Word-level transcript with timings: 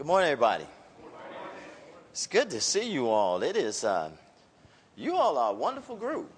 Good 0.00 0.06
morning, 0.06 0.30
everybody. 0.30 0.64
It's 2.10 2.26
good 2.26 2.48
to 2.52 2.60
see 2.62 2.90
you 2.90 3.10
all. 3.10 3.42
It 3.42 3.54
is, 3.54 3.84
uh, 3.84 4.08
you 4.96 5.14
all 5.14 5.36
are 5.36 5.50
a 5.50 5.54
wonderful 5.54 5.94
group. 5.94 6.32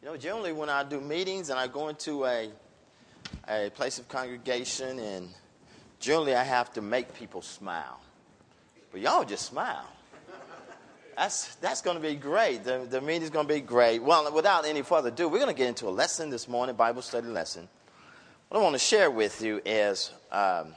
You 0.00 0.08
know, 0.08 0.16
generally 0.16 0.54
when 0.54 0.70
I 0.70 0.82
do 0.82 0.98
meetings 0.98 1.50
and 1.50 1.58
I 1.58 1.66
go 1.66 1.88
into 1.88 2.24
a, 2.24 2.48
a 3.46 3.68
place 3.74 3.98
of 3.98 4.08
congregation, 4.08 4.98
and 4.98 5.28
generally 6.00 6.34
I 6.34 6.42
have 6.42 6.72
to 6.72 6.80
make 6.80 7.12
people 7.12 7.42
smile. 7.42 8.00
But 8.92 9.02
y'all 9.02 9.24
just 9.24 9.44
smile. 9.44 9.84
That's, 11.18 11.54
that's 11.56 11.82
going 11.82 11.98
to 11.98 12.02
be 12.02 12.14
great. 12.14 12.64
The, 12.64 12.86
the 12.88 13.02
meeting's 13.02 13.28
going 13.28 13.46
to 13.46 13.52
be 13.52 13.60
great. 13.60 14.02
Well, 14.02 14.32
without 14.32 14.64
any 14.64 14.80
further 14.80 15.10
ado, 15.10 15.28
we're 15.28 15.40
going 15.40 15.54
to 15.54 15.58
get 15.58 15.68
into 15.68 15.86
a 15.86 15.90
lesson 15.90 16.30
this 16.30 16.48
morning, 16.48 16.76
Bible 16.76 17.02
study 17.02 17.28
lesson. 17.28 17.68
What 18.48 18.58
I 18.58 18.62
want 18.62 18.74
to 18.74 18.78
share 18.78 19.10
with 19.10 19.42
you 19.42 19.60
is 19.66 20.12
um, 20.32 20.74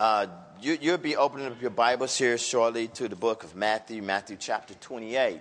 uh, 0.00 0.26
you, 0.60 0.76
you'll 0.80 0.98
be 0.98 1.16
opening 1.16 1.46
up 1.46 1.60
your 1.60 1.70
Bibles 1.70 2.18
here 2.18 2.36
shortly 2.36 2.88
to 2.88 3.08
the 3.08 3.14
book 3.14 3.44
of 3.44 3.54
Matthew, 3.54 4.02
Matthew 4.02 4.36
chapter 4.38 4.74
28. 4.74 5.40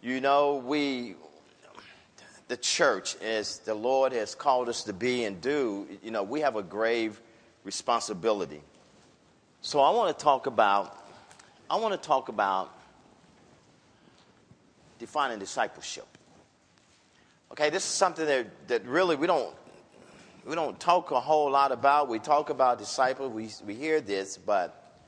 You 0.00 0.20
know, 0.20 0.56
we, 0.56 1.16
the 2.48 2.56
church, 2.56 3.16
as 3.16 3.58
the 3.58 3.74
Lord 3.74 4.12
has 4.12 4.34
called 4.34 4.68
us 4.68 4.84
to 4.84 4.94
be 4.94 5.24
and 5.24 5.40
do, 5.40 5.86
you 6.02 6.10
know, 6.10 6.22
we 6.22 6.40
have 6.40 6.56
a 6.56 6.62
grave 6.62 7.20
responsibility. 7.62 8.62
So 9.60 9.80
I 9.80 9.90
want 9.90 10.16
to 10.16 10.24
talk 10.24 10.46
about, 10.46 10.98
I 11.68 11.76
want 11.76 12.00
to 12.00 12.06
talk 12.06 12.28
about 12.28 12.74
defining 14.98 15.38
discipleship. 15.38 16.06
Okay, 17.52 17.68
this 17.68 17.84
is 17.84 17.90
something 17.90 18.24
that, 18.26 18.68
that 18.68 18.86
really 18.86 19.16
we 19.16 19.26
don't 19.26 19.54
we 20.46 20.54
don't 20.54 20.78
talk 20.78 21.10
a 21.10 21.20
whole 21.20 21.50
lot 21.50 21.72
about. 21.72 22.08
We 22.08 22.18
talk 22.18 22.50
about 22.50 22.78
disciples, 22.78 23.32
we, 23.32 23.50
we 23.66 23.74
hear 23.74 24.00
this, 24.00 24.36
but, 24.36 25.00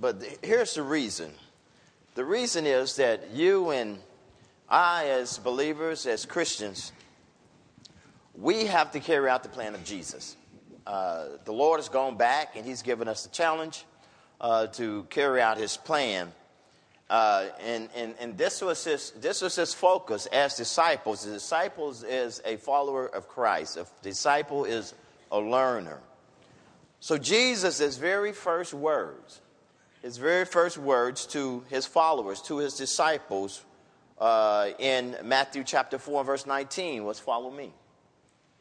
but 0.00 0.22
here's 0.42 0.74
the 0.74 0.82
reason. 0.82 1.32
The 2.14 2.24
reason 2.24 2.66
is 2.66 2.96
that 2.96 3.30
you 3.30 3.70
and 3.70 3.98
I, 4.68 5.06
as 5.06 5.38
believers, 5.38 6.06
as 6.06 6.26
Christians, 6.26 6.92
we 8.34 8.66
have 8.66 8.92
to 8.92 9.00
carry 9.00 9.30
out 9.30 9.42
the 9.42 9.48
plan 9.48 9.74
of 9.74 9.84
Jesus. 9.84 10.36
Uh, 10.86 11.26
the 11.44 11.52
Lord 11.52 11.78
has 11.78 11.88
gone 11.88 12.16
back 12.16 12.56
and 12.56 12.66
He's 12.66 12.82
given 12.82 13.08
us 13.08 13.22
the 13.22 13.30
challenge 13.30 13.84
uh, 14.40 14.66
to 14.68 15.06
carry 15.10 15.40
out 15.40 15.56
His 15.56 15.76
plan. 15.76 16.32
Uh, 17.10 17.48
and, 17.66 17.88
and, 17.96 18.14
and 18.20 18.38
this, 18.38 18.62
was 18.62 18.84
his, 18.84 19.10
this 19.20 19.42
was 19.42 19.56
his 19.56 19.74
focus 19.74 20.26
as 20.26 20.54
disciples. 20.54 21.24
The 21.24 21.32
disciples 21.32 22.04
is 22.04 22.40
a 22.44 22.56
follower 22.56 23.04
of 23.04 23.26
Christ. 23.26 23.76
A 23.76 23.86
disciple 24.00 24.64
is 24.64 24.94
a 25.32 25.40
learner. 25.40 25.98
So 27.00 27.18
Jesus, 27.18 27.78
his 27.78 27.96
very 27.96 28.30
first 28.30 28.72
words, 28.72 29.40
his 30.02 30.18
very 30.18 30.44
first 30.44 30.78
words 30.78 31.26
to 31.26 31.64
his 31.68 31.84
followers, 31.84 32.40
to 32.42 32.58
his 32.58 32.74
disciples, 32.74 33.64
uh, 34.20 34.68
in 34.78 35.16
Matthew 35.24 35.64
chapter 35.64 35.98
4, 35.98 36.22
verse 36.22 36.46
19, 36.46 37.04
was 37.04 37.18
follow 37.18 37.50
me. 37.50 37.72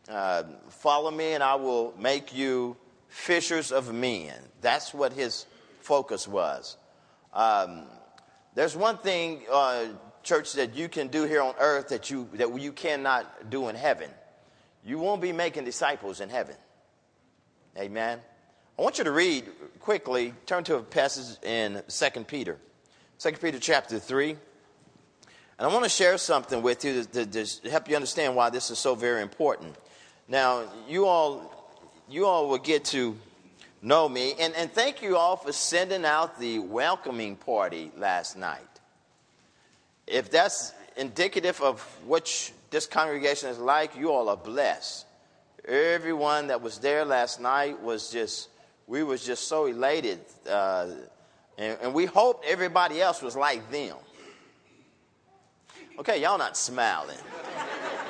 Uh, 0.10 0.44
follow 0.70 1.12
me, 1.12 1.34
and 1.34 1.44
I 1.44 1.54
will 1.54 1.94
make 2.00 2.36
you 2.36 2.78
fishers 3.10 3.72
of 3.72 3.94
men. 3.94 4.34
That's 4.62 4.92
what 4.92 5.14
his 5.14 5.46
focus 5.82 6.28
was. 6.28 6.78
Um, 7.32 7.84
there's 8.60 8.76
one 8.76 8.98
thing, 8.98 9.40
uh, 9.50 9.86
church, 10.22 10.52
that 10.56 10.76
you 10.76 10.90
can 10.90 11.08
do 11.08 11.24
here 11.24 11.42
on 11.42 11.54
earth 11.62 11.88
that 11.88 12.10
you, 12.10 12.28
that 12.34 12.54
you 12.60 12.74
cannot 12.74 13.50
do 13.50 13.70
in 13.70 13.76
heaven. 13.76 14.10
You 14.84 15.00
won't 15.00 15.22
be 15.22 15.32
making 15.32 15.64
disciples 15.64 16.20
in 16.20 16.28
heaven. 16.28 16.58
Amen. 17.78 18.20
I 18.78 18.82
want 18.82 18.98
you 18.98 19.06
to 19.06 19.14
read 19.14 19.46
quickly, 19.80 20.34
turn 20.46 20.66
to 20.66 20.76
a 20.76 20.82
passage 20.84 21.38
in 21.42 21.82
2 21.88 22.24
Peter. 22.26 22.58
2 23.20 23.32
Peter 23.32 23.60
chapter 23.60 23.98
3. 23.98 24.32
And 24.32 24.40
I 25.58 25.68
want 25.68 25.86
to 25.86 25.90
share 25.90 26.18
something 26.18 26.62
with 26.62 26.84
you 26.84 27.06
to, 27.06 27.26
to, 27.26 27.46
to, 27.46 27.70
help 27.70 27.88
you 27.88 27.96
understand 27.96 28.36
why 28.36 28.50
this 28.50 28.72
is 28.72 28.78
so 28.78 28.94
very 28.94 29.22
important. 29.22 29.74
Now, 30.28 30.66
you 30.86 31.06
all, 31.06 31.72
you 32.10 32.26
all 32.26 32.50
will 32.50 32.58
get 32.58 32.84
to 32.86 33.18
know 33.82 34.08
me. 34.10 34.34
And, 34.40 34.54
and 34.56 34.72
thank 34.72 35.02
you 35.02 35.18
all 35.18 35.36
for 35.36 35.52
sending 35.52 36.06
out 36.06 36.40
the 36.40 36.60
welcoming 36.60 37.36
party 37.36 37.92
last 37.98 38.38
night. 38.38 38.62
If 40.08 40.32
that's 40.32 40.74
indicative 40.98 41.62
of 41.62 41.82
what 42.06 42.52
this 42.72 42.88
congregation 42.88 43.50
is 43.50 43.60
like, 43.60 43.96
you 43.96 44.12
all 44.12 44.30
are 44.30 44.38
blessed. 44.38 45.06
Everyone 45.68 46.48
that 46.48 46.62
was 46.62 46.80
there 46.80 47.06
last 47.06 47.40
night 47.40 47.82
was 47.82 48.12
just, 48.12 48.50
we 48.88 49.04
was 49.04 49.26
just 49.26 49.48
so 49.48 49.66
elated. 49.66 50.20
Uh, 50.50 50.88
and, 51.58 51.78
and 51.82 51.94
we 51.94 52.06
hoped 52.06 52.46
everybody 52.46 53.02
else 53.02 53.22
was 53.22 53.36
like 53.36 53.70
them. 53.72 53.96
Okay, 56.00 56.22
y'all 56.22 56.38
not 56.38 56.56
smiling. 56.56 57.18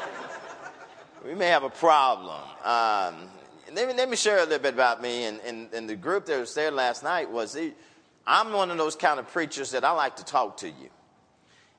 we 1.25 1.33
may 1.33 1.47
have 1.47 1.63
a 1.63 1.69
problem. 1.69 2.39
Um, 2.63 3.29
let 3.73 3.87
me, 3.87 3.93
let 3.93 4.09
me 4.09 4.15
share 4.15 4.37
a 4.37 4.43
little 4.43 4.59
bit 4.59 4.73
about 4.73 5.01
me. 5.01 5.25
And, 5.25 5.39
and, 5.41 5.73
and 5.73 5.89
the 5.89 5.95
group 5.95 6.25
that 6.25 6.39
was 6.39 6.53
there 6.53 6.71
last 6.71 7.03
night 7.03 7.29
was 7.29 7.57
I'm 8.25 8.53
one 8.53 8.71
of 8.71 8.77
those 8.77 8.95
kind 8.95 9.19
of 9.19 9.27
preachers 9.31 9.71
that 9.71 9.83
I 9.83 9.91
like 9.91 10.17
to 10.17 10.25
talk 10.25 10.57
to 10.57 10.67
you. 10.67 10.89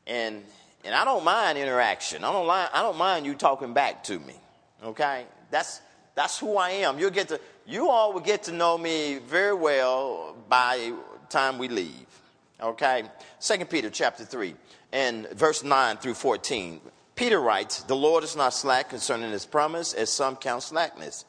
And, 0.07 0.43
and 0.85 0.95
I 0.95 1.05
don't 1.05 1.25
mind 1.25 1.59
interaction. 1.59 2.25
I 2.25 2.33
don't, 2.33 2.47
li- 2.47 2.69
I 2.73 2.83
don't 2.83 2.99
mind 2.99 3.27
you 3.27 3.35
talking 3.35 3.73
back 3.73 4.05
to 4.05 4.19
me. 4.19 4.35
Okay? 4.83 5.27
That's, 5.51 5.81
that's 6.15 6.39
who 6.39 6.57
I 6.57 6.71
am. 6.71 6.99
You'll 6.99 7.11
get 7.11 7.29
to, 7.29 7.41
you 7.67 7.89
all 7.89 8.13
will 8.13 8.21
get 8.21 8.45
to 8.45 8.53
know 8.53 8.77
me 8.77 9.19
very 9.19 9.55
well 9.55 10.37
by 10.49 10.93
time 11.29 11.59
we 11.59 11.69
leave. 11.69 12.07
Okay? 12.61 13.05
Second 13.39 13.71
Peter 13.71 13.91
chapter 13.91 14.25
3 14.25 14.55
and 14.93 15.29
verse 15.31 15.63
9 15.63 15.99
through 15.99 16.15
14. 16.15 16.81
Peter 17.15 17.41
writes, 17.41 17.83
The 17.83 17.97
Lord 17.97 18.25
is 18.25 18.35
not 18.35 18.55
slack 18.55 18.89
concerning 18.89 19.31
his 19.31 19.47
promise, 19.47 19.93
as 19.93 20.11
some 20.11 20.37
count 20.37 20.63
slackness 20.63 21.25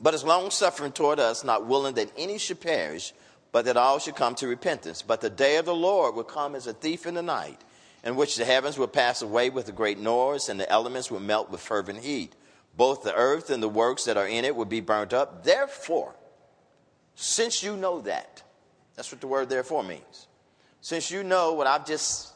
but 0.00 0.14
is 0.14 0.24
long 0.24 0.50
suffering 0.50 0.92
toward 0.92 1.18
us, 1.18 1.44
not 1.44 1.66
willing 1.66 1.94
that 1.94 2.12
any 2.16 2.38
should 2.38 2.60
perish, 2.60 3.12
but 3.52 3.64
that 3.66 3.76
all 3.76 3.98
should 3.98 4.16
come 4.16 4.34
to 4.34 4.48
repentance. 4.48 5.02
But 5.02 5.20
the 5.20 5.30
day 5.30 5.56
of 5.56 5.64
the 5.64 5.74
Lord 5.74 6.14
will 6.14 6.24
come 6.24 6.54
as 6.54 6.66
a 6.66 6.72
thief 6.72 7.06
in 7.06 7.14
the 7.14 7.22
night, 7.22 7.60
in 8.02 8.16
which 8.16 8.36
the 8.36 8.44
heavens 8.44 8.76
will 8.76 8.88
pass 8.88 9.22
away 9.22 9.50
with 9.50 9.68
a 9.68 9.72
great 9.72 9.98
noise, 9.98 10.48
and 10.48 10.58
the 10.58 10.70
elements 10.70 11.10
will 11.10 11.20
melt 11.20 11.50
with 11.50 11.60
fervent 11.60 12.00
heat. 12.00 12.34
Both 12.76 13.04
the 13.04 13.14
earth 13.14 13.50
and 13.50 13.62
the 13.62 13.68
works 13.68 14.04
that 14.04 14.16
are 14.16 14.26
in 14.26 14.44
it 14.44 14.56
will 14.56 14.64
be 14.64 14.80
burnt 14.80 15.12
up. 15.12 15.44
Therefore, 15.44 16.14
since 17.14 17.62
you 17.62 17.76
know 17.76 18.00
that, 18.00 18.42
that's 18.96 19.12
what 19.12 19.20
the 19.20 19.28
word 19.28 19.48
therefore 19.48 19.84
means. 19.84 20.26
Since 20.80 21.10
you 21.10 21.22
know 21.22 21.52
what 21.54 21.66
I've 21.66 21.86
just 21.86 22.32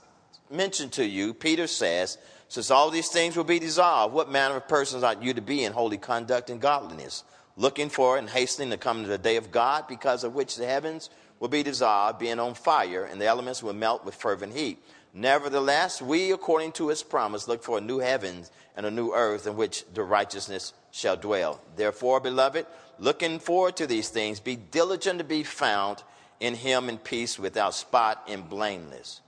mentioned 0.50 0.92
to 0.92 1.04
you, 1.04 1.34
Peter 1.34 1.66
says, 1.66 2.16
since 2.48 2.70
all 2.70 2.90
these 2.90 3.08
things 3.08 3.36
will 3.36 3.44
be 3.44 3.58
dissolved, 3.58 4.14
what 4.14 4.30
manner 4.30 4.56
of 4.56 4.69
persons 4.69 5.02
ought 5.02 5.22
you 5.22 5.34
to 5.34 5.42
be 5.42 5.64
in 5.64 5.72
holy 5.72 5.98
conduct 5.98 6.48
and 6.48 6.60
godliness? 6.60 7.25
Looking 7.58 7.91
for 7.91 8.16
and 8.16 8.30
hastening 8.30 8.70
to 8.70 8.78
come 8.78 9.02
to 9.02 9.08
the 9.08 9.19
day 9.19 9.36
of 9.36 9.50
God, 9.50 9.86
because 9.88 10.24
of 10.24 10.34
which 10.34 10.56
the 10.56 10.64
heavens 10.64 11.10
will 11.41 11.48
be 11.48 11.62
dissolved, 11.62 12.19
being 12.19 12.38
on 12.38 12.54
fire, 12.54 13.04
and 13.04 13.20
the 13.20 13.26
elements 13.26 13.62
will 13.62 13.74
melt 13.74 14.04
with 14.04 14.14
fervent 14.14 14.54
heat. 14.54 14.78
Nevertheless, 15.12 16.00
we, 16.00 16.30
according 16.30 16.72
to 16.72 16.88
his 16.88 17.02
promise, 17.02 17.48
look 17.48 17.62
for 17.62 17.78
a 17.78 17.82
new 17.82 17.98
heavens 17.98 18.50
and 18.76 18.86
a 18.86 18.91
new 18.91 19.12
earth 19.12 19.46
in 19.46 19.56
which 19.56 19.84
the 19.92 20.02
righteousness 20.02 20.72
shall 20.92 21.16
dwell. 21.16 21.60
Therefore, 21.76 22.20
beloved, 22.20 22.66
looking 22.98 23.41
forward 23.41 23.76
to 23.76 23.86
these 23.86 24.08
things, 24.08 24.38
be 24.38 24.56
diligent 24.56 25.19
to 25.19 25.25
be 25.25 25.42
found 25.42 26.02
in 26.38 26.54
him 26.54 26.88
in 26.88 26.98
peace, 26.98 27.38
without 27.38 27.75
spot 27.75 28.22
and 28.28 28.48
blameless. 28.48 29.20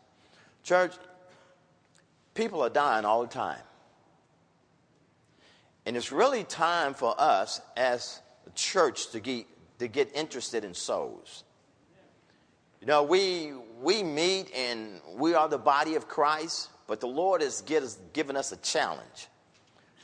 Church, 0.63 0.93
people 2.35 2.63
are 2.63 2.71
dying 2.71 3.05
all 3.05 3.23
the 3.23 3.29
time. 3.29 3.59
And 5.91 5.97
it's 5.97 6.13
really 6.13 6.45
time 6.45 6.95
for 6.95 7.21
us 7.21 7.61
as 7.77 8.21
a 8.47 8.51
church 8.51 9.11
to 9.11 9.19
get, 9.19 9.47
to 9.81 9.89
get 9.89 10.15
interested 10.15 10.65
in 10.65 10.73
souls. 10.73 11.43
You 12.81 12.87
know, 12.87 13.03
we, 13.03 13.55
we 13.83 14.05
meet 14.05 14.55
and 14.55 15.01
we 15.17 15.35
are 15.35 15.49
the 15.49 15.59
body 15.59 15.97
of 15.97 16.07
Christ, 16.07 16.69
but 16.87 17.01
the 17.01 17.09
Lord 17.09 17.43
has 17.43 17.63
given 18.13 18.37
us 18.37 18.53
a 18.53 18.57
challenge 18.59 19.27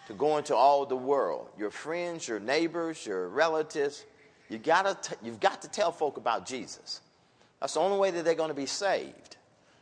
to 0.08 0.14
go 0.14 0.38
into 0.38 0.56
all 0.56 0.86
the 0.86 0.96
world. 0.96 1.50
Your 1.56 1.70
friends, 1.70 2.26
your 2.26 2.40
neighbors, 2.40 3.06
your 3.06 3.28
relatives, 3.28 4.04
you 4.48 4.58
gotta 4.58 4.98
t- 5.00 5.14
you've 5.22 5.38
got 5.38 5.62
to 5.62 5.68
tell 5.68 5.92
folk 5.92 6.16
about 6.16 6.46
Jesus. 6.46 7.00
That's 7.60 7.74
the 7.74 7.80
only 7.80 7.98
way 7.98 8.10
that 8.10 8.24
they're 8.24 8.34
going 8.34 8.48
to 8.48 8.54
be 8.54 8.66
saved. 8.66 9.35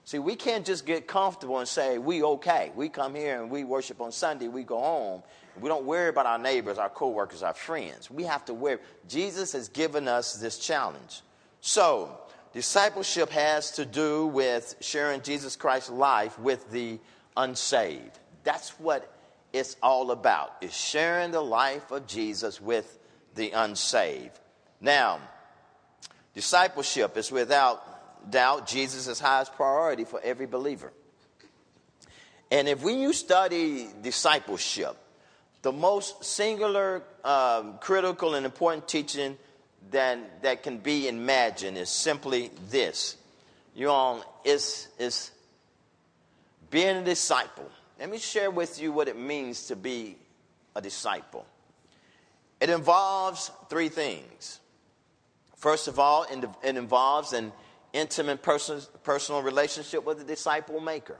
See, 0.04 0.18
we 0.18 0.36
can't 0.36 0.66
just 0.66 0.84
get 0.84 1.06
comfortable 1.06 1.58
and 1.58 1.68
say, 1.68 1.96
we 1.96 2.22
okay. 2.22 2.70
We 2.74 2.88
come 2.88 3.14
here 3.14 3.40
and 3.40 3.50
we 3.50 3.64
worship 3.64 4.00
on 4.00 4.12
Sunday, 4.12 4.48
we 4.48 4.62
go 4.62 4.78
home, 4.78 5.22
we 5.60 5.68
don't 5.68 5.86
worry 5.86 6.08
about 6.08 6.26
our 6.26 6.38
neighbors, 6.38 6.78
our 6.78 6.90
coworkers, 6.90 7.42
our 7.42 7.54
friends. 7.54 8.10
We 8.10 8.24
have 8.24 8.44
to 8.46 8.54
worry. 8.54 8.78
Jesus 9.08 9.52
has 9.52 9.68
given 9.68 10.08
us 10.08 10.34
this 10.34 10.58
challenge. 10.58 11.22
So, 11.60 12.18
discipleship 12.52 13.30
has 13.30 13.70
to 13.72 13.86
do 13.86 14.26
with 14.26 14.76
sharing 14.80 15.22
Jesus 15.22 15.56
Christ's 15.56 15.90
life 15.90 16.38
with 16.38 16.70
the 16.70 16.98
unsaved. 17.36 18.18
That's 18.42 18.70
what 18.78 19.10
it's 19.54 19.76
all 19.82 20.10
about, 20.10 20.56
is 20.60 20.76
sharing 20.76 21.30
the 21.30 21.40
life 21.40 21.90
of 21.92 22.06
Jesus 22.06 22.60
with 22.60 22.98
the 23.36 23.52
unsaved. 23.52 24.38
Now, 24.80 25.20
Discipleship 26.34 27.16
is 27.16 27.30
without 27.30 27.93
doubt 28.30 28.66
Jesus' 28.66 29.06
is 29.06 29.20
highest 29.20 29.54
priority 29.54 30.04
for 30.04 30.20
every 30.22 30.46
believer. 30.46 30.92
And 32.50 32.68
if 32.68 32.82
when 32.82 32.98
you 32.98 33.12
study 33.12 33.88
discipleship, 34.02 34.96
the 35.62 35.72
most 35.72 36.24
singular, 36.24 37.02
um, 37.24 37.78
critical, 37.78 38.34
and 38.34 38.44
important 38.44 38.86
teaching 38.86 39.36
that, 39.90 40.42
that 40.42 40.62
can 40.62 40.78
be 40.78 41.08
imagined 41.08 41.78
is 41.78 41.88
simply 41.88 42.50
this. 42.70 43.16
You 43.74 43.90
all, 43.90 44.40
is 44.44 44.88
is 44.98 45.30
being 46.70 46.96
a 46.96 47.04
disciple. 47.04 47.70
Let 47.98 48.10
me 48.10 48.18
share 48.18 48.50
with 48.50 48.80
you 48.80 48.92
what 48.92 49.08
it 49.08 49.18
means 49.18 49.68
to 49.68 49.76
be 49.76 50.16
a 50.76 50.80
disciple. 50.80 51.46
It 52.60 52.70
involves 52.70 53.50
three 53.68 53.88
things. 53.88 54.60
First 55.56 55.88
of 55.88 55.98
all, 55.98 56.26
it 56.62 56.76
involves 56.76 57.32
an 57.32 57.52
intimate 57.94 58.42
personal 58.42 59.42
relationship 59.42 60.04
with 60.04 60.18
the 60.18 60.24
disciple 60.24 60.80
maker. 60.80 61.16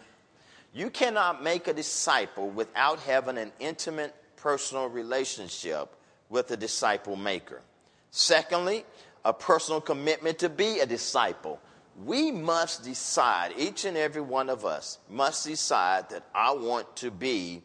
You 0.75 0.91
cannot 0.91 1.43
make 1.43 1.69
a 1.69 1.73
disciple 1.73 2.51
without 2.51 2.99
having 3.01 3.39
an 3.39 3.53
intimate 3.61 4.15
personal 4.37 4.89
relationship 4.89 5.95
with 6.29 6.49
the 6.49 6.57
disciple 6.57 7.17
maker. 7.17 7.63
Secondly, 8.11 8.85
a 9.25 9.33
personal 9.33 9.81
commitment 9.81 10.41
to 10.41 10.49
be 10.49 10.81
a 10.81 10.87
disciple. 10.87 11.61
We 12.05 12.33
must 12.33 12.85
decide, 12.85 13.55
each 13.57 13.85
and 13.85 13.97
every 13.97 14.21
one 14.21 14.51
of 14.51 14.67
us 14.67 14.99
must 15.09 15.47
decide 15.47 16.11
that 16.11 16.25
I 16.35 16.53
want 16.53 16.97
to 16.97 17.11
be 17.11 17.63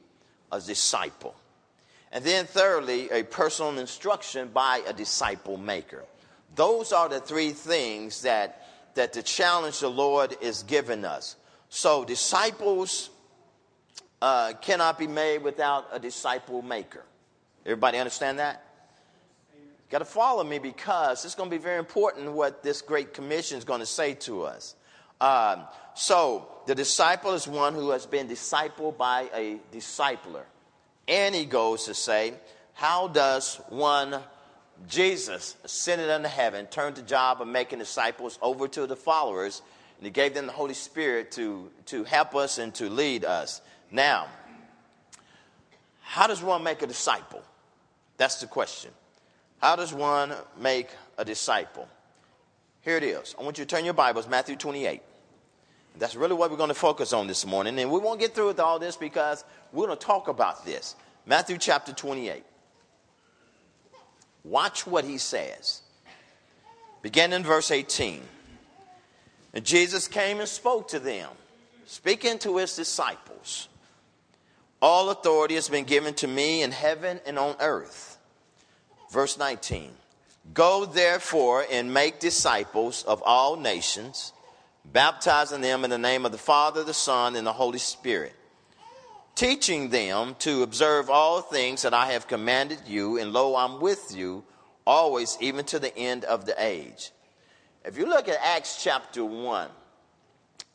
a 0.52 0.62
disciple. 0.62 1.36
And 2.12 2.24
then, 2.24 2.46
thirdly, 2.46 3.10
a 3.10 3.24
personal 3.24 3.78
instruction 3.80 4.50
by 4.50 4.82
a 4.88 4.94
disciple 4.94 5.58
maker. 5.58 6.06
Those 6.56 6.94
are 6.94 7.10
the 7.10 7.20
three 7.20 7.52
things 7.52 8.22
that, 8.22 8.68
that 9.00 9.14
the 9.14 9.24
challenge 9.24 9.80
the 9.80 9.90
Lord 9.90 10.36
is 10.42 10.64
giving 10.64 11.06
us. 11.06 11.38
So, 11.70 12.04
disciples 12.04 13.10
uh, 14.22 14.52
cannot 14.62 15.00
be 15.00 15.08
made 15.08 15.42
without 15.42 15.88
a 15.94 16.00
disciple 16.00 16.62
maker. 16.62 17.06
Everybody 17.66 17.98
understand 17.98 18.40
that? 18.40 18.62
Got 19.90 20.00
to 20.00 20.06
follow 20.06 20.44
me 20.44 20.60
because 20.60 21.24
it's 21.24 21.34
going 21.34 21.50
to 21.50 21.56
be 21.56 21.64
very 21.64 21.80
important 21.80 22.34
what 22.34 22.62
this 22.62 22.82
Great 22.82 23.14
Commission 23.14 23.58
is 23.58 23.64
going 23.64 23.80
to 23.80 23.86
say 23.86 24.16
to 24.16 24.44
us. 24.44 24.76
Um, 25.22 25.64
so, 25.94 26.50
the 26.66 26.76
disciple 26.76 27.34
is 27.36 27.48
one 27.48 27.76
who 27.76 27.92
has 27.92 28.06
been 28.06 28.28
discipled 28.28 28.98
by 28.98 29.30
a 29.34 29.62
discipler. 29.72 30.44
And 31.08 31.34
he 31.34 31.46
goes 31.46 31.86
to 31.86 31.94
say, 31.94 32.34
How 32.74 33.08
does 33.08 33.62
one, 33.70 34.20
Jesus, 34.88 35.56
ascended 35.64 36.10
unto 36.10 36.28
heaven, 36.28 36.66
turned 36.68 36.96
the 36.96 37.02
job 37.02 37.42
of 37.42 37.48
making 37.48 37.80
disciples 37.80 38.40
over 38.42 38.68
to 38.70 38.88
the 38.88 38.96
followers? 38.96 39.62
And 39.98 40.06
he 40.06 40.12
gave 40.12 40.34
them 40.34 40.46
the 40.46 40.54
Holy 40.54 40.74
Spirit 40.74 41.32
to, 41.34 41.70
to 41.88 42.04
help 42.06 42.36
us 42.36 42.58
and 42.58 42.74
to 42.76 42.90
lead 42.90 43.26
us. 43.26 43.62
Now, 43.92 44.28
how 46.02 46.28
does 46.28 46.42
one 46.42 46.64
make 46.64 46.82
a 46.82 46.88
disciple? 46.88 47.44
That's 48.18 48.40
the 48.40 48.48
question. 48.48 48.92
How 49.62 49.76
does 49.76 49.94
one 49.94 50.34
make 50.60 50.90
a 51.18 51.26
disciple? 51.26 51.88
Here 52.82 52.98
it 52.98 53.04
is. 53.04 53.36
I 53.38 53.44
want 53.44 53.58
you 53.58 53.66
to 53.66 53.76
turn 53.76 53.84
your 53.84 53.94
Bibles, 53.94 54.28
Matthew 54.28 54.56
28. 54.56 55.02
That's 55.98 56.16
really 56.16 56.34
what 56.34 56.50
we're 56.50 56.58
going 56.58 56.70
to 56.70 56.74
focus 56.74 57.12
on 57.12 57.28
this 57.28 57.46
morning. 57.46 57.78
And 57.78 57.92
we 57.92 58.00
won't 58.00 58.20
get 58.20 58.34
through 58.34 58.48
with 58.48 58.60
all 58.60 58.80
this 58.80 58.96
because 58.96 59.44
we're 59.74 59.86
going 59.86 59.98
to 59.98 60.06
talk 60.06 60.30
about 60.30 60.66
this. 60.66 60.96
Matthew 61.26 61.58
chapter 61.58 61.92
28. 61.92 62.44
Watch 64.44 64.88
what 64.88 65.06
he 65.06 65.18
says. 65.18 65.82
Begin 67.02 67.34
in 67.34 67.44
verse 67.44 67.72
18. 67.72 68.22
And 69.54 69.66
Jesus 69.66 70.08
came 70.08 70.40
and 70.40 70.48
spoke 70.48 70.90
to 70.90 71.00
them, 71.00 71.30
speaking 71.86 72.38
to 72.40 72.58
his 72.58 72.76
disciples. 72.76 73.68
All 74.82 75.10
authority 75.10 75.56
has 75.56 75.70
been 75.70 75.86
given 75.86 76.14
to 76.16 76.28
me 76.28 76.62
in 76.62 76.72
heaven 76.72 77.20
and 77.26 77.38
on 77.38 77.56
earth. 77.60 78.18
Verse 79.12 79.38
19 79.38 79.92
Go 80.54 80.86
therefore 80.86 81.66
and 81.70 81.94
make 81.94 82.20
disciples 82.20 83.04
of 83.04 83.22
all 83.24 83.56
nations, 83.56 84.34
baptizing 84.86 85.62
them 85.62 85.84
in 85.84 85.90
the 85.90 85.98
name 85.98 86.26
of 86.26 86.32
the 86.32 86.38
Father, 86.38 86.84
the 86.84 86.94
Son, 86.94 87.36
and 87.36 87.46
the 87.46 87.54
Holy 87.54 87.80
Spirit, 87.80 88.34
teaching 89.36 89.90
them 89.90 90.36
to 90.40 90.64
observe 90.64 91.10
all 91.10 91.42
things 91.42 91.82
that 91.84 91.94
I 91.94 92.12
have 92.12 92.28
commanded 92.28 92.80
you, 92.88 93.18
and 93.18 93.32
lo, 93.34 93.56
I'm 93.56 93.80
with 93.80 94.16
you 94.16 94.44
always, 94.86 95.38
even 95.40 95.66
to 95.66 95.80
the 95.80 95.96
end 95.98 96.26
of 96.26 96.46
the 96.46 96.56
age. 96.58 97.12
If 97.86 97.98
you 97.98 98.06
look 98.06 98.28
at 98.28 98.38
Acts 98.44 98.84
chapter 98.84 99.24
1 99.24 99.70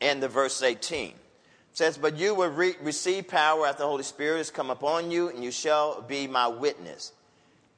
and 0.01 0.21
the 0.21 0.27
verse 0.27 0.61
18, 0.63 1.13
says, 1.73 1.97
But 1.97 2.17
you 2.17 2.33
will 2.33 2.49
re- 2.49 2.75
receive 2.81 3.27
power 3.27 3.67
after 3.67 3.83
the 3.83 3.87
Holy 3.87 4.03
Spirit 4.03 4.37
has 4.37 4.51
come 4.51 4.69
upon 4.69 5.11
you, 5.11 5.29
and 5.29 5.43
you 5.43 5.51
shall 5.51 6.01
be 6.01 6.27
my 6.27 6.47
witness. 6.47 7.11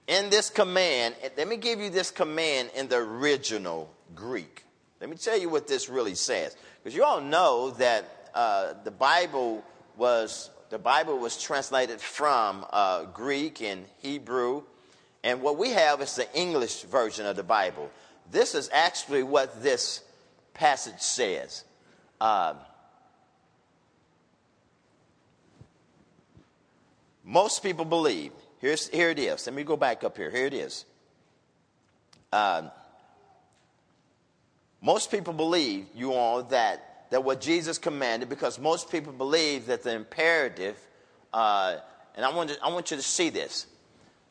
In 0.08 0.30
this 0.30 0.50
command, 0.50 1.16
let 1.38 1.48
me 1.48 1.58
give 1.58 1.80
you 1.80 1.90
this 1.90 2.12
command 2.12 2.70
in 2.76 2.88
the 2.88 2.98
original 2.98 3.90
Greek. 4.16 4.64
Let 5.02 5.10
me 5.10 5.18
tell 5.18 5.38
you 5.38 5.50
what 5.50 5.68
this 5.68 5.90
really 5.90 6.16
says. 6.16 6.56
Because 6.82 6.96
you 6.96 7.04
all 7.04 7.22
know 7.22 7.72
that 7.72 8.30
uh, 8.34 8.74
the 8.84 8.92
Bible 8.92 9.64
was 9.98 10.50
the 10.70 10.80
Bible 10.80 11.18
was 11.18 11.42
translated 11.42 12.02
from 12.02 12.66
uh, 12.72 13.06
Greek 13.06 13.62
and 13.62 13.86
Hebrew, 14.00 14.64
and 15.24 15.42
what 15.42 15.58
we 15.58 15.72
have 15.72 16.02
is 16.02 16.16
the 16.16 16.28
English 16.38 16.84
version 16.84 17.26
of 17.26 17.36
the 17.36 17.44
Bible. 17.44 17.90
This 18.32 18.56
is 18.56 18.70
actually 18.74 19.24
what 19.24 19.64
this 19.64 20.04
passage 20.54 21.00
says. 21.00 21.64
Um, 22.20 22.58
Most 27.28 27.62
people 27.62 27.84
believe, 27.84 28.32
here's, 28.60 28.88
here 28.88 29.10
it 29.10 29.20
is. 29.20 29.46
Let 29.46 29.54
me 29.54 29.66
go 29.66 29.76
back 29.76 30.06
up 30.06 30.16
here. 30.16 30.32
Here 30.32 30.46
it 30.46 30.54
is. 30.54 30.86
Um, 32.32 32.72
most 34.80 35.12
people 35.12 35.34
believe, 35.34 35.88
you 35.94 36.14
all, 36.14 36.44
that, 36.44 36.97
that 37.10 37.24
what 37.24 37.42
Jesus 37.42 37.78
commanded, 37.78 38.30
because 38.30 38.60
most 38.60 38.92
people 38.92 39.14
believe 39.14 39.68
that 39.68 39.84
the 39.84 39.94
imperative, 39.94 40.78
uh, 41.34 41.78
and 42.16 42.26
I 42.26 42.34
want, 42.34 42.50
to, 42.50 42.58
I 42.64 42.70
want 42.72 42.92
you 42.92 42.98
to 42.98 43.04
see 43.04 43.30
this. 43.30 43.68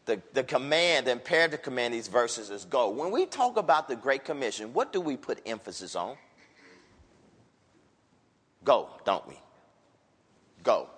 The, 0.05 0.21
the 0.35 0.45
command, 0.45 1.07
the 1.07 1.13
imperative 1.13 1.63
command 1.63 1.95
these 1.95 2.09
verses 2.09 2.51
is 2.51 2.65
go. 2.65 2.91
When 2.91 3.11
we 3.11 3.27
talk 3.27 3.57
about 3.57 3.89
the 3.89 3.97
Great 3.97 4.25
Commission, 4.25 4.73
what 4.73 4.93
do 4.93 5.01
we 5.01 5.17
put 5.17 5.41
emphasis 5.47 5.97
on? 5.97 6.17
Go, 8.63 8.89
don't 9.05 9.27
we? 9.27 9.35
Go. 10.63 10.89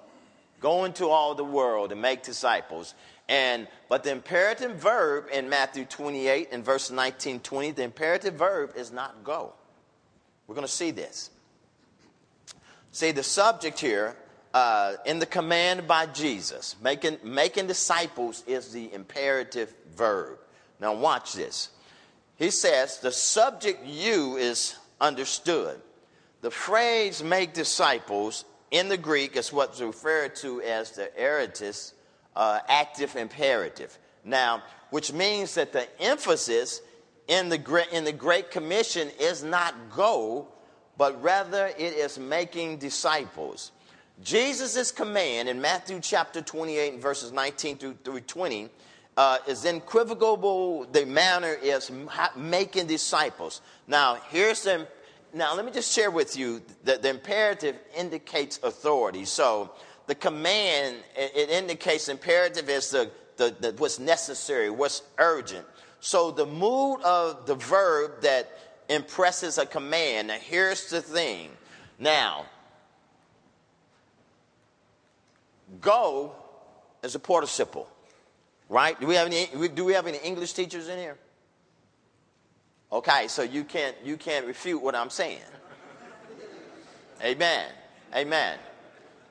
Go 0.60 0.84
into 0.84 1.06
all 1.08 1.34
the 1.34 1.44
world 1.44 1.92
and 1.92 2.02
make 2.02 2.22
disciples. 2.22 2.94
And 3.28 3.68
but 3.88 4.02
the 4.02 4.10
imperative 4.10 4.76
verb 4.76 5.26
in 5.32 5.48
Matthew 5.48 5.84
28 5.84 6.48
and 6.50 6.64
verse 6.64 6.90
19, 6.90 7.40
20, 7.40 7.70
the 7.72 7.82
imperative 7.82 8.34
verb 8.34 8.72
is 8.74 8.90
not 8.90 9.22
go. 9.22 9.52
We're 10.46 10.54
going 10.54 10.66
to 10.66 10.72
see 10.72 10.90
this. 10.90 11.30
See, 12.98 13.12
the 13.12 13.22
subject 13.22 13.78
here 13.78 14.16
uh, 14.52 14.94
in 15.06 15.20
the 15.20 15.26
command 15.26 15.86
by 15.86 16.06
Jesus, 16.06 16.74
making, 16.82 17.18
making 17.22 17.68
disciples, 17.68 18.42
is 18.44 18.72
the 18.72 18.92
imperative 18.92 19.72
verb. 19.94 20.40
Now, 20.80 20.94
watch 20.94 21.34
this. 21.34 21.68
He 22.38 22.50
says 22.50 22.98
the 22.98 23.12
subject 23.12 23.86
you 23.86 24.36
is 24.36 24.74
understood. 25.00 25.80
The 26.40 26.50
phrase 26.50 27.22
make 27.22 27.54
disciples 27.54 28.44
in 28.72 28.88
the 28.88 28.98
Greek 28.98 29.36
is 29.36 29.52
what's 29.52 29.80
referred 29.80 30.34
to 30.42 30.60
as 30.62 30.90
the 30.90 31.16
aorist 31.16 31.94
uh, 32.34 32.58
active 32.66 33.14
imperative. 33.14 33.96
Now, 34.24 34.64
which 34.90 35.12
means 35.12 35.54
that 35.54 35.72
the 35.72 35.86
emphasis 36.02 36.80
in 37.28 37.48
the, 37.48 37.86
in 37.92 38.02
the 38.02 38.10
Great 38.10 38.50
Commission 38.50 39.08
is 39.20 39.44
not 39.44 39.72
go, 39.94 40.48
but 40.98 41.22
rather 41.22 41.68
it 41.68 41.94
is 41.94 42.18
making 42.18 42.76
disciples. 42.76 43.72
Jesus' 44.22 44.90
command 44.90 45.48
in 45.48 45.60
Matthew 45.60 46.00
chapter 46.02 46.42
28 46.42 47.00
verses 47.00 47.32
19 47.32 47.78
through, 47.78 47.96
through 48.04 48.20
20 48.20 48.68
uh, 49.16 49.38
is 49.46 49.64
unequivocal. 49.64 50.84
The 50.92 51.06
manner 51.06 51.56
is 51.62 51.90
making 52.36 52.88
disciples. 52.88 53.62
Now, 53.86 54.18
here's 54.30 54.64
the 54.64 54.86
now, 55.34 55.54
let 55.54 55.66
me 55.66 55.72
just 55.72 55.92
share 55.92 56.10
with 56.10 56.36
you 56.36 56.62
that 56.84 57.02
the 57.02 57.10
imperative 57.10 57.76
indicates 57.96 58.58
authority. 58.62 59.24
So, 59.24 59.72
the 60.06 60.14
command, 60.14 60.96
it, 61.14 61.50
indicates 61.50 62.08
imperative 62.08 62.70
is 62.70 62.90
the, 62.90 63.10
the, 63.36 63.54
the, 63.60 63.74
what's 63.76 63.98
necessary, 63.98 64.70
what's 64.70 65.02
urgent. 65.18 65.66
So, 66.00 66.30
the 66.30 66.46
mood 66.46 67.02
of 67.02 67.44
the 67.44 67.56
verb 67.56 68.22
that 68.22 68.67
impresses 68.88 69.58
a 69.58 69.66
command. 69.66 70.28
Now, 70.28 70.38
here's 70.40 70.90
the 70.90 71.02
thing. 71.02 71.50
Now, 71.98 72.46
go 75.80 76.32
is 77.02 77.14
a 77.14 77.18
participle, 77.18 77.88
right? 78.68 78.98
Do 79.00 79.06
we 79.06 79.14
have 79.14 79.26
any, 79.26 79.68
do 79.68 79.84
we 79.84 79.92
have 79.92 80.06
any 80.06 80.18
English 80.18 80.52
teachers 80.52 80.88
in 80.88 80.98
here? 80.98 81.18
Okay, 82.90 83.28
so 83.28 83.42
you 83.42 83.64
can't 83.64 83.94
you 84.02 84.16
can't 84.16 84.46
refute 84.46 84.82
what 84.82 84.94
I'm 84.94 85.10
saying. 85.10 85.40
Amen. 87.22 87.66
Amen. 88.14 88.58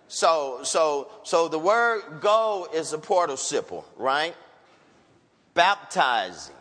So 0.08 0.60
so 0.64 1.10
so 1.24 1.48
the 1.48 1.58
word 1.58 2.22
go 2.22 2.68
is 2.72 2.94
a 2.94 3.00
participle, 3.00 3.86
right? 3.98 4.36
Baptizing 5.56 6.56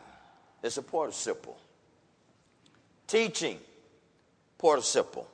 is 0.63 0.79
a 0.79 0.83
participle. 0.83 1.59
Teaching, 3.07 3.59
participle. 4.59 5.29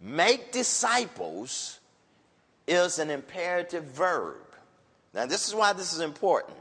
Make 0.00 0.50
disciples 0.50 1.78
is 2.66 2.98
an 2.98 3.10
imperative 3.10 3.84
verb. 3.84 4.36
Now, 5.12 5.26
this 5.26 5.48
is 5.48 5.54
why 5.54 5.72
this 5.72 5.92
is 5.92 6.00
important. 6.00 6.56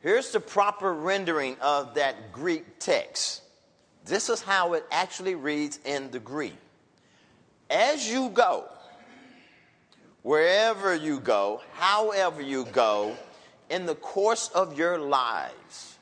Here's 0.00 0.30
the 0.30 0.40
proper 0.40 0.92
rendering 0.94 1.56
of 1.60 1.94
that 1.94 2.32
Greek 2.32 2.78
text. 2.78 3.42
This 4.04 4.28
is 4.28 4.40
how 4.40 4.74
it 4.74 4.84
actually 4.90 5.34
reads 5.34 5.80
in 5.84 6.10
the 6.12 6.20
Greek. 6.20 6.56
As 7.68 8.08
you 8.08 8.28
go, 8.28 8.66
wherever 10.22 10.94
you 10.94 11.18
go, 11.18 11.60
however 11.72 12.40
you 12.40 12.66
go, 12.66 13.16
in 13.68 13.86
the 13.86 13.96
course 13.96 14.48
of 14.54 14.78
your 14.78 14.96
lives, 14.98 15.95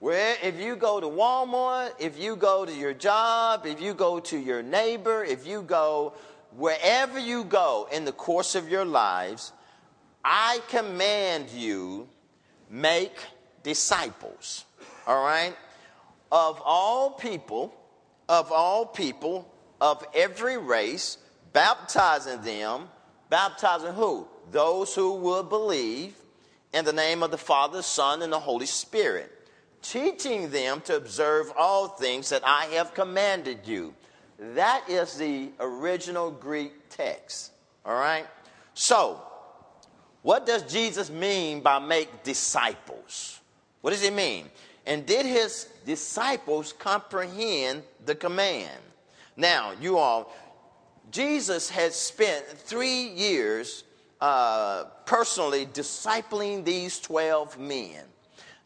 where 0.00 0.36
if 0.42 0.60
you 0.60 0.76
go 0.76 1.00
to 1.00 1.06
Walmart, 1.06 1.92
if 1.98 2.18
you 2.18 2.36
go 2.36 2.64
to 2.64 2.72
your 2.72 2.94
job, 2.94 3.66
if 3.66 3.80
you 3.80 3.94
go 3.94 4.20
to 4.20 4.38
your 4.38 4.62
neighbor, 4.62 5.24
if 5.24 5.46
you 5.46 5.62
go 5.62 6.14
wherever 6.56 7.18
you 7.18 7.44
go 7.44 7.88
in 7.90 8.04
the 8.04 8.12
course 8.12 8.54
of 8.54 8.68
your 8.68 8.84
lives, 8.84 9.52
I 10.24 10.60
command 10.68 11.50
you 11.50 12.08
make 12.70 13.16
disciples. 13.62 14.64
All 15.06 15.22
right? 15.22 15.54
Of 16.30 16.60
all 16.64 17.10
people, 17.10 17.74
of 18.28 18.52
all 18.52 18.86
people, 18.86 19.50
of 19.80 20.04
every 20.14 20.58
race, 20.58 21.18
baptizing 21.52 22.42
them, 22.42 22.88
baptizing 23.28 23.92
who? 23.92 24.26
Those 24.50 24.94
who 24.94 25.14
will 25.14 25.42
believe 25.42 26.14
in 26.72 26.84
the 26.84 26.92
name 26.92 27.22
of 27.22 27.30
the 27.30 27.38
Father, 27.38 27.82
Son, 27.82 28.22
and 28.22 28.32
the 28.32 28.38
Holy 28.38 28.66
Spirit, 28.66 29.30
teaching 29.84 30.50
them 30.50 30.80
to 30.80 30.96
observe 30.96 31.52
all 31.56 31.88
things 31.88 32.30
that 32.30 32.42
I 32.44 32.64
have 32.72 32.94
commanded 32.94 33.60
you. 33.66 33.94
That 34.38 34.88
is 34.88 35.16
the 35.16 35.50
original 35.60 36.30
Greek 36.30 36.72
text. 36.88 37.52
All 37.84 37.94
right? 37.94 38.26
So, 38.72 39.22
what 40.22 40.46
does 40.46 40.62
Jesus 40.62 41.10
mean 41.10 41.60
by 41.60 41.78
make 41.78 42.24
disciples? 42.24 43.40
What 43.82 43.90
does 43.90 44.02
he 44.02 44.10
mean? 44.10 44.46
And 44.86 45.04
did 45.04 45.26
his 45.26 45.68
disciples 45.84 46.72
comprehend 46.72 47.82
the 48.06 48.14
command? 48.14 48.80
Now, 49.36 49.72
you 49.80 49.98
all, 49.98 50.34
Jesus 51.10 51.68
had 51.68 51.92
spent 51.92 52.46
three 52.46 53.08
years 53.08 53.84
uh, 54.20 54.84
personally 55.04 55.66
discipling 55.66 56.64
these 56.64 56.98
12 57.00 57.58
men. 57.58 58.04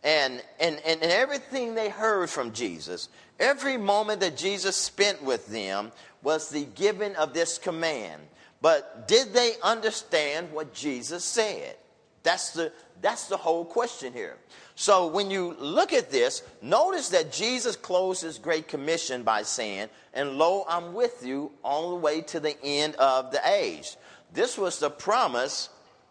And, 0.04 0.42
and, 0.60 0.80
and 0.86 1.02
everything 1.02 1.74
they 1.74 1.88
heard 1.88 2.30
from 2.30 2.52
Jesus, 2.52 3.08
every 3.40 3.76
moment 3.76 4.20
that 4.20 4.36
Jesus 4.36 4.76
spent 4.76 5.22
with 5.22 5.48
them 5.48 5.90
was 6.22 6.50
the 6.50 6.64
giving 6.64 7.16
of 7.16 7.34
this 7.34 7.58
command. 7.58 8.22
But 8.60 9.08
did 9.08 9.32
they 9.32 9.52
understand 9.62 10.52
what 10.52 10.72
Jesus 10.74 11.24
said? 11.24 11.76
That's 12.22 12.50
the, 12.50 12.72
that's 13.00 13.26
the 13.28 13.36
whole 13.36 13.64
question 13.64 14.12
here. 14.12 14.36
So 14.74 15.06
when 15.06 15.30
you 15.30 15.56
look 15.58 15.92
at 15.92 16.10
this, 16.10 16.42
notice 16.62 17.08
that 17.10 17.32
Jesus 17.32 17.76
closed 17.76 18.22
his 18.22 18.38
great 18.38 18.68
commission 18.68 19.22
by 19.22 19.42
saying, 19.42 19.88
And 20.14 20.38
lo, 20.38 20.64
I'm 20.68 20.94
with 20.94 21.24
you 21.24 21.52
all 21.64 21.90
the 21.90 21.96
way 21.96 22.20
to 22.22 22.40
the 22.40 22.56
end 22.62 22.94
of 22.96 23.30
the 23.32 23.40
age. 23.48 23.96
This 24.32 24.58
was 24.58 24.78
the 24.78 24.90
promise 24.90 25.68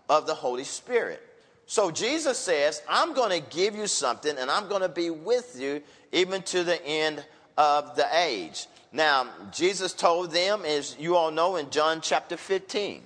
of 0.10 0.27
the 0.27 0.34
Holy 0.34 0.63
Spirit. 0.63 1.22
So 1.68 1.92
Jesus 1.92 2.38
says, 2.38 2.82
I'm 2.90 3.14
going 3.14 3.30
to 3.30 3.56
give 3.56 3.76
you 3.76 3.88
something 3.88 4.38
and 4.38 4.50
I'm 4.50 4.70
going 4.70 4.82
to 4.82 4.90
be 4.90 5.10
with 5.10 5.60
you 5.60 5.82
even 6.14 6.42
to 6.44 6.64
the 6.64 6.84
end 6.84 7.24
of 7.58 7.96
the 7.98 8.08
age. 8.18 8.68
Now, 8.94 9.28
Jesus 9.52 9.92
told 9.92 10.32
them, 10.32 10.64
as 10.66 10.96
you 10.98 11.18
all 11.18 11.30
know, 11.30 11.58
in 11.58 11.70
John 11.70 12.00
chapter 12.00 12.38
15. 12.38 13.04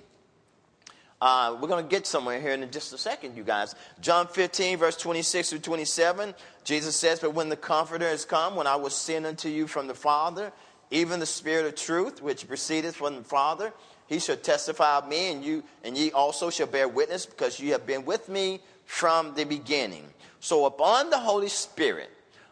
Uh, 1.20 1.58
we're 1.60 1.68
going 1.68 1.84
to 1.84 1.90
get 1.90 2.06
somewhere 2.06 2.40
here 2.40 2.52
in 2.52 2.72
just 2.72 2.94
a 2.94 2.98
second, 2.98 3.36
you 3.36 3.44
guys. 3.44 3.76
John 4.00 4.28
15, 4.28 4.78
verse 4.78 4.98
26 4.98 5.50
through 5.50 5.60
27, 5.60 6.34
Jesus 6.64 6.96
says, 6.96 7.20
But 7.20 7.34
when 7.34 7.50
the 7.50 7.56
Comforter 7.56 8.08
has 8.08 8.26
come, 8.26 8.56
when 8.56 8.68
I 8.68 8.76
will 8.76 8.90
send 8.90 9.26
unto 9.26 9.50
you 9.50 9.68
from 9.68 9.88
the 9.88 9.94
Father, 9.94 10.52
even 10.92 11.20
the 11.20 11.26
Spirit 11.26 11.66
of 11.66 11.76
truth, 11.76 12.22
which 12.22 12.48
proceedeth 12.48 12.96
from 12.96 13.16
the 13.16 13.24
Father, 13.24 13.72
he 14.12 14.20
shall 14.20 14.36
testify 14.36 14.98
of 14.98 15.08
me, 15.08 15.32
and 15.32 15.42
you 15.42 15.64
and 15.86 15.98
ye 15.98 16.12
also 16.12 16.50
shall 16.50 16.68
bear 16.68 16.86
witness, 16.86 17.26
because 17.26 17.62
you 17.62 17.72
have 17.72 17.88
been 17.88 18.04
with 18.04 18.28
me 18.28 18.60
from 18.84 19.34
the 19.36 19.46
beginning. 19.46 20.06
So 20.42 20.66
upon 20.66 21.10
the 21.10 21.18
Holy 21.18 21.48
Spirit, 21.48 22.10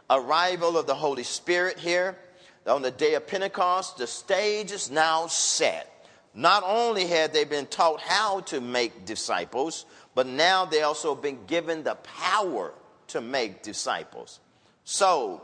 arrival 0.10 0.78
of 0.78 0.88
the 0.88 0.96
Holy 0.96 1.24
Spirit 1.24 1.78
here, 1.78 2.18
on 2.66 2.82
the 2.82 2.92
day 2.92 3.16
of 3.16 3.28
Pentecost, 3.28 3.98
the 3.98 4.08
stage 4.08 4.72
is 4.72 4.90
now 4.90 5.28
set. 5.28 6.08
Not 6.34 6.64
only 6.66 7.08
had 7.08 7.34
they 7.34 7.44
been 7.44 7.66
taught 7.66 8.00
how 8.00 8.40
to 8.42 8.62
make 8.62 9.04
disciples, 9.04 9.86
but 10.16 10.28
now 10.28 10.64
they 10.64 10.84
also 10.84 11.14
been 11.14 11.46
given 11.46 11.84
the 11.84 11.96
power 11.96 12.74
to 13.08 13.20
make 13.20 13.64
disciples. 13.64 14.40
So, 14.86 15.42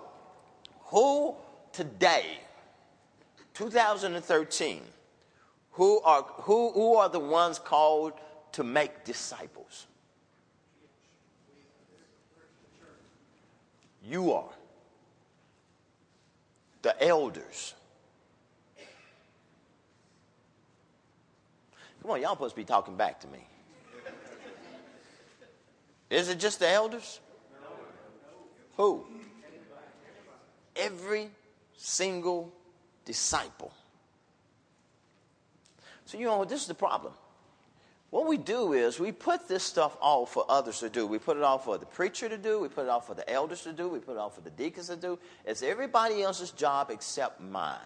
who 0.86 1.36
today, 1.74 2.40
2013, 3.54 4.82
who 5.75 6.00
are, 6.01 6.24
who, 6.24 6.72
who 6.72 6.96
are 6.96 7.10
the 7.10 7.20
ones 7.20 7.60
called 7.60 8.13
to 8.53 8.63
make 8.63 9.03
disciples? 9.03 9.88
You 14.03 14.32
are 14.34 14.50
the 16.82 17.03
elders. 17.03 17.74
Come 22.01 22.12
on, 22.12 22.22
y'all 22.22 22.36
supposed 22.36 22.55
to 22.55 22.62
be 22.62 22.65
talking 22.65 22.96
back 22.96 23.20
to 23.22 23.27
me. 23.27 23.39
Is 26.10 26.29
it 26.29 26.39
just 26.39 26.60
the 26.60 26.70
elders? 26.70 27.20
Who? 28.77 29.05
Every 30.75 31.29
single 31.75 32.53
disciple. 33.03 33.74
So, 36.06 36.18
you 36.18 36.26
know, 36.26 36.46
this 36.46 36.62
is 36.62 36.68
the 36.68 36.74
problem. 36.74 37.14
What 38.12 38.28
we 38.28 38.38
do 38.38 38.74
is 38.74 39.00
we 39.00 39.12
put 39.12 39.48
this 39.48 39.64
stuff 39.64 39.98
off 40.00 40.32
for 40.32 40.46
others 40.48 40.80
to 40.80 40.90
do. 40.90 41.06
We 41.06 41.20
put 41.20 41.36
it 41.36 41.44
off 41.44 41.66
for 41.66 41.78
the 41.78 41.86
preacher 41.86 42.30
to 42.30 42.38
do. 42.38 42.60
We 42.60 42.70
put 42.70 42.86
it 42.86 42.90
off 42.90 43.08
for 43.08 43.14
the 43.14 43.30
elders 43.30 43.64
to 43.64 43.74
do. 43.74 43.90
We 43.90 44.00
put 44.00 44.14
it 44.14 44.20
off 44.20 44.36
for 44.36 44.42
the 44.42 44.52
deacons 44.52 44.88
to 44.88 44.96
do. 44.96 45.20
It's 45.46 45.64
everybody 45.64 46.22
else's 46.22 46.52
job 46.52 46.92
except 46.92 47.42
mine. 47.42 47.78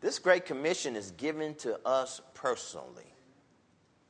This 0.00 0.18
great 0.18 0.44
commission 0.44 0.96
is 0.96 1.12
given 1.12 1.54
to 1.56 1.78
us 1.86 2.20
personally 2.34 3.14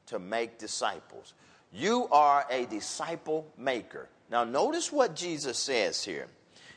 to 0.07 0.19
make 0.19 0.59
disciples. 0.59 1.35
You 1.73 2.09
are 2.11 2.47
a 2.51 2.67
disciple 2.67 3.47
maker. 3.57 4.09
Now, 4.31 4.45
notice 4.45 4.91
what 4.91 5.15
Jesus 5.15 5.59
says 5.59 6.03
here. 6.03 6.27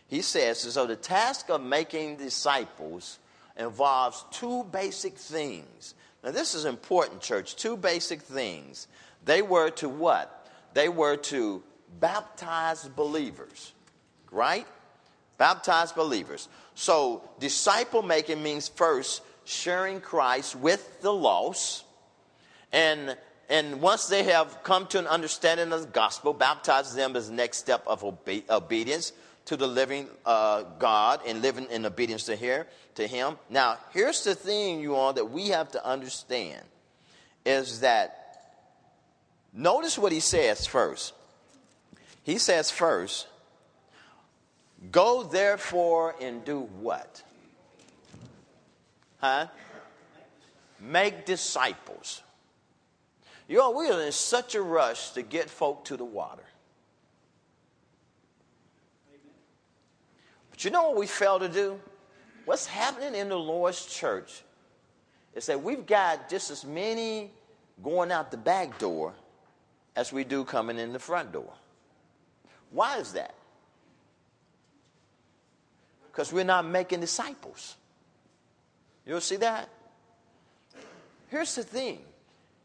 He 0.08 0.22
says, 0.22 0.60
so 0.60 0.86
the 0.86 0.96
task 0.96 1.50
of 1.50 1.62
making 1.62 2.18
disciples 2.18 3.20
involves 3.58 4.26
two 4.32 4.66
basic 4.66 5.18
things 5.18 5.96
now, 6.24 6.32
this 6.32 6.54
is 6.54 6.66
important, 6.66 7.22
church. 7.22 7.56
Two 7.56 7.78
basic 7.78 8.22
things. 8.22 8.88
They 9.24 9.42
were 9.42 9.70
to 9.72 9.88
what? 9.88 10.48
They 10.74 10.90
were 10.90 11.16
to 11.16 11.64
baptize 12.00 12.88
believers, 12.88 13.74
right? 14.32 14.68
Baptize 15.38 15.94
believers. 15.94 16.50
So, 16.76 17.28
disciple 17.40 18.02
making 18.02 18.44
means 18.44 18.68
first 18.68 19.22
sharing 19.46 20.02
Christ 20.02 20.56
with 20.56 21.02
the 21.02 21.14
lost. 21.14 21.86
And, 22.72 23.18
and 23.50 23.82
once 23.82 24.08
they 24.08 24.24
have 24.24 24.62
come 24.64 24.88
to 24.88 25.00
an 25.00 25.08
understanding 25.08 25.72
of 25.72 25.82
the 25.82 25.88
gospel, 25.88 26.34
baptize 26.34 26.94
them 26.94 27.16
as 27.16 27.30
the 27.30 27.34
next 27.34 27.58
step 27.58 27.84
of 27.88 28.04
obe- 28.04 28.44
obedience 28.50 29.14
to 29.50 29.58
the 29.58 29.66
living 29.66 30.08
uh, 30.28 30.62
God 30.78 31.22
and 31.26 31.42
living 31.42 31.66
in 31.72 31.84
obedience 31.84 32.26
to, 32.26 32.36
here, 32.36 32.68
to 32.94 33.08
Him. 33.08 33.36
Now, 33.50 33.80
here's 33.94 34.24
the 34.24 34.36
thing, 34.36 34.80
you 34.80 34.94
all, 34.94 35.12
that 35.14 35.32
we 35.32 35.48
have 35.48 35.72
to 35.72 35.84
understand 35.84 36.62
is 37.48 37.80
that 37.80 38.44
notice 39.52 39.98
what 39.98 40.12
He 40.12 40.20
says 40.20 40.68
first. 40.68 41.16
He 42.22 42.38
says 42.38 42.70
first, 42.70 43.26
go 44.92 45.24
therefore 45.24 46.14
and 46.22 46.46
do 46.46 46.60
what? 46.80 47.24
Huh? 49.18 49.48
Make 50.80 51.26
disciples. 51.26 52.22
You 53.48 53.64
all, 53.64 53.76
we 53.76 53.90
are 53.90 54.00
in 54.00 54.12
such 54.12 54.54
a 54.54 54.62
rush 54.62 55.10
to 55.14 55.24
get 55.24 55.50
folk 55.50 55.86
to 55.86 55.98
the 55.98 56.06
water. 56.06 56.44
But 60.60 60.66
you 60.66 60.72
know 60.72 60.90
what 60.90 60.98
we 60.98 61.08
fail 61.08 61.40
to 61.40 61.48
do? 61.48 61.80
What's 62.44 62.66
happening 62.66 63.16
in 63.16 63.30
the 63.30 63.40
Lord's 63.40 63.86
church 63.86 64.44
is 65.34 65.46
that 65.46 65.64
we've 65.64 65.86
got 65.86 66.28
just 66.28 66.52
as 66.52 66.66
many 66.66 67.32
going 67.82 68.12
out 68.12 68.30
the 68.30 68.36
back 68.36 68.78
door 68.78 69.14
as 69.96 70.12
we 70.12 70.26
do 70.26 70.44
coming 70.44 70.78
in 70.78 70.92
the 70.92 71.00
front 71.00 71.32
door. 71.32 71.54
Why 72.72 72.98
is 72.98 73.14
that? 73.14 73.36
Because 76.12 76.34
we're 76.34 76.44
not 76.44 76.66
making 76.66 77.00
disciples. 77.00 77.78
You'll 79.06 79.22
see 79.22 79.38
that? 79.38 79.70
Here's 81.30 81.56
the 81.56 81.64
thing. 81.64 82.00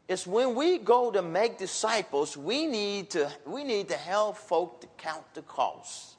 It's 0.09 0.27
when 0.27 0.53
we 0.53 0.79
go 0.79 1.11
to 1.11 1.21
make 1.21 1.57
disciples, 1.57 2.35
we 2.35 2.67
need 2.67 3.11
to 3.11 3.31
we 3.45 3.63
need 3.63 3.87
to 3.87 3.95
help 3.95 4.35
folk 4.35 4.81
to 4.81 4.87
count 4.97 5.33
the 5.33 5.43
cost. 5.43 6.15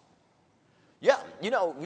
Yeah, 1.01 1.19
you 1.43 1.51
know, 1.51 1.77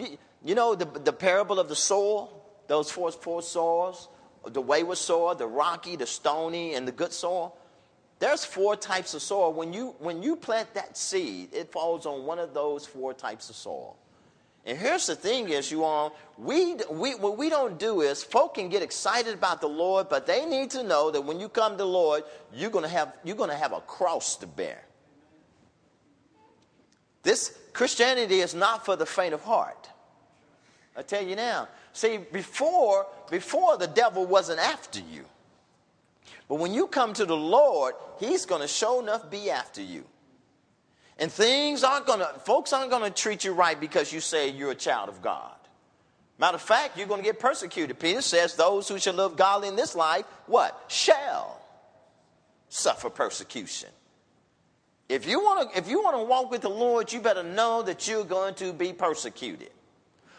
you 0.44 0.54
know 0.54 0.74
the, 0.74 0.84
the 0.84 1.12
parable 1.12 1.58
of 1.58 1.68
the 1.68 1.76
soil, 1.76 2.42
those 2.68 2.90
four, 2.90 3.10
four 3.10 3.42
soils, 3.42 4.08
the 4.46 4.60
wayward 4.60 4.98
soil, 4.98 5.34
the 5.34 5.46
rocky, 5.46 5.96
the 5.96 6.06
stony, 6.06 6.74
and 6.74 6.86
the 6.86 6.92
good 6.92 7.12
soil. 7.12 7.56
There's 8.20 8.44
four 8.44 8.76
types 8.76 9.14
of 9.14 9.22
soil. 9.22 9.52
When 9.52 9.72
you, 9.72 9.94
when 9.98 10.22
you 10.22 10.36
plant 10.36 10.74
that 10.74 10.96
seed, 10.96 11.54
it 11.54 11.72
falls 11.72 12.06
on 12.06 12.26
one 12.26 12.38
of 12.38 12.52
those 12.52 12.86
four 12.86 13.14
types 13.14 13.50
of 13.50 13.56
soil. 13.56 13.96
And 14.66 14.78
here's 14.78 15.06
the 15.06 15.16
thing 15.16 15.48
is, 15.48 15.70
you 15.70 15.84
all, 15.84 16.14
we, 16.36 16.74
we, 16.90 17.14
what 17.14 17.38
we 17.38 17.48
don't 17.48 17.78
do 17.78 18.02
is, 18.02 18.22
folk 18.22 18.54
can 18.54 18.68
get 18.68 18.82
excited 18.82 19.32
about 19.32 19.62
the 19.62 19.68
Lord, 19.68 20.10
but 20.10 20.26
they 20.26 20.44
need 20.44 20.70
to 20.72 20.82
know 20.82 21.10
that 21.10 21.22
when 21.22 21.40
you 21.40 21.48
come 21.48 21.72
to 21.72 21.78
the 21.78 21.86
Lord, 21.86 22.24
you're 22.52 22.70
going 22.70 22.84
to 22.84 22.90
have, 22.90 23.14
you're 23.24 23.36
going 23.36 23.50
to 23.50 23.56
have 23.56 23.72
a 23.72 23.80
cross 23.80 24.36
to 24.36 24.46
bear. 24.46 24.82
This 27.22 27.56
Christianity 27.72 28.40
is 28.40 28.54
not 28.54 28.84
for 28.84 28.96
the 28.96 29.06
faint 29.06 29.34
of 29.34 29.42
heart. 29.42 29.88
I 30.96 31.02
tell 31.02 31.24
you 31.24 31.36
now. 31.36 31.68
See, 31.92 32.18
before, 32.18 33.06
before 33.30 33.76
the 33.76 33.86
devil 33.86 34.26
wasn't 34.26 34.60
after 34.60 35.00
you. 35.00 35.24
But 36.48 36.56
when 36.56 36.74
you 36.74 36.86
come 36.86 37.12
to 37.14 37.24
the 37.24 37.36
Lord, 37.36 37.94
He's 38.18 38.46
going 38.46 38.60
to 38.60 38.68
show 38.68 39.00
enough 39.00 39.30
be 39.30 39.50
after 39.50 39.82
you. 39.82 40.04
And 41.18 41.30
things 41.30 41.84
aren't 41.84 42.06
going 42.06 42.20
to, 42.20 42.26
folks 42.40 42.72
aren't 42.72 42.90
going 42.90 43.02
to 43.02 43.10
treat 43.10 43.44
you 43.44 43.52
right 43.52 43.78
because 43.78 44.12
you 44.12 44.20
say 44.20 44.50
you're 44.50 44.70
a 44.70 44.76
child 44.76 45.08
of 45.08 45.22
God. 45.22 45.52
Matter 46.38 46.54
of 46.54 46.62
fact, 46.62 46.96
you're 46.96 47.06
going 47.06 47.20
to 47.20 47.24
get 47.24 47.38
persecuted. 47.38 47.98
Peter 47.98 48.22
says, 48.22 48.56
Those 48.56 48.88
who 48.88 48.98
shall 48.98 49.14
live 49.14 49.36
godly 49.36 49.68
in 49.68 49.76
this 49.76 49.94
life, 49.94 50.24
what? 50.46 50.82
Shall 50.88 51.60
suffer 52.70 53.10
persecution. 53.10 53.90
If 55.10 55.26
you 55.26 55.40
want 55.40 55.72
to, 55.72 55.76
if 55.76 55.88
you 55.88 56.00
want 56.00 56.16
to 56.16 56.22
walk 56.22 56.52
with 56.52 56.60
the 56.60 56.70
Lord, 56.70 57.12
you 57.12 57.20
better 57.20 57.42
know 57.42 57.82
that 57.82 58.06
you're 58.06 58.24
going 58.24 58.54
to 58.54 58.72
be 58.72 58.92
persecuted. 58.92 59.70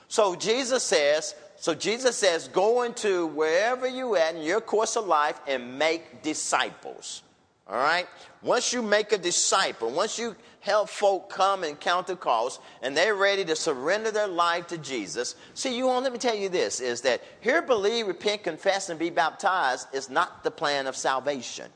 So 0.08 0.34
Jesus 0.34 0.82
says, 0.82 1.36
so 1.58 1.76
Jesus 1.76 2.16
says, 2.16 2.48
go 2.48 2.84
into 2.84 3.28
wherever 3.28 3.86
you 3.86 4.16
at 4.16 4.34
in 4.34 4.44
your 4.44 4.62
course 4.62 4.96
of 4.96 5.08
life 5.08 5.38
and 5.46 5.78
make 5.78 6.24
disciples. 6.24 7.22
All 7.68 7.76
right? 7.76 8.08
Once 8.42 8.72
you 8.72 8.82
make 8.82 9.12
a 9.12 9.18
disciple, 9.18 9.92
once 9.92 10.18
you 10.18 10.38
help 10.62 10.88
folk 10.88 11.30
come 11.30 11.66
and 11.66 11.78
count 11.78 12.08
the 12.08 12.16
cost 12.16 12.62
and 12.82 12.96
they're 12.96 13.16
ready 13.16 13.44
to 13.44 13.58
surrender 13.58 14.10
their 14.10 14.28
life 14.28 14.68
to 14.68 14.78
Jesus. 14.78 15.36
See, 15.54 15.76
you 15.76 15.88
want 15.88 16.04
let 16.04 16.14
me 16.14 16.20
tell 16.20 16.36
you 16.36 16.48
this 16.48 16.80
is 16.80 17.02
that 17.02 17.22
hear, 17.42 17.62
believe, 17.62 18.08
repent, 18.08 18.44
confess, 18.44 18.88
and 18.88 18.98
be 18.98 19.10
baptized 19.10 19.88
is 19.94 20.10
not 20.10 20.46
the 20.46 20.52
plan 20.52 20.88
of 20.88 20.96
salvation. 20.96 21.70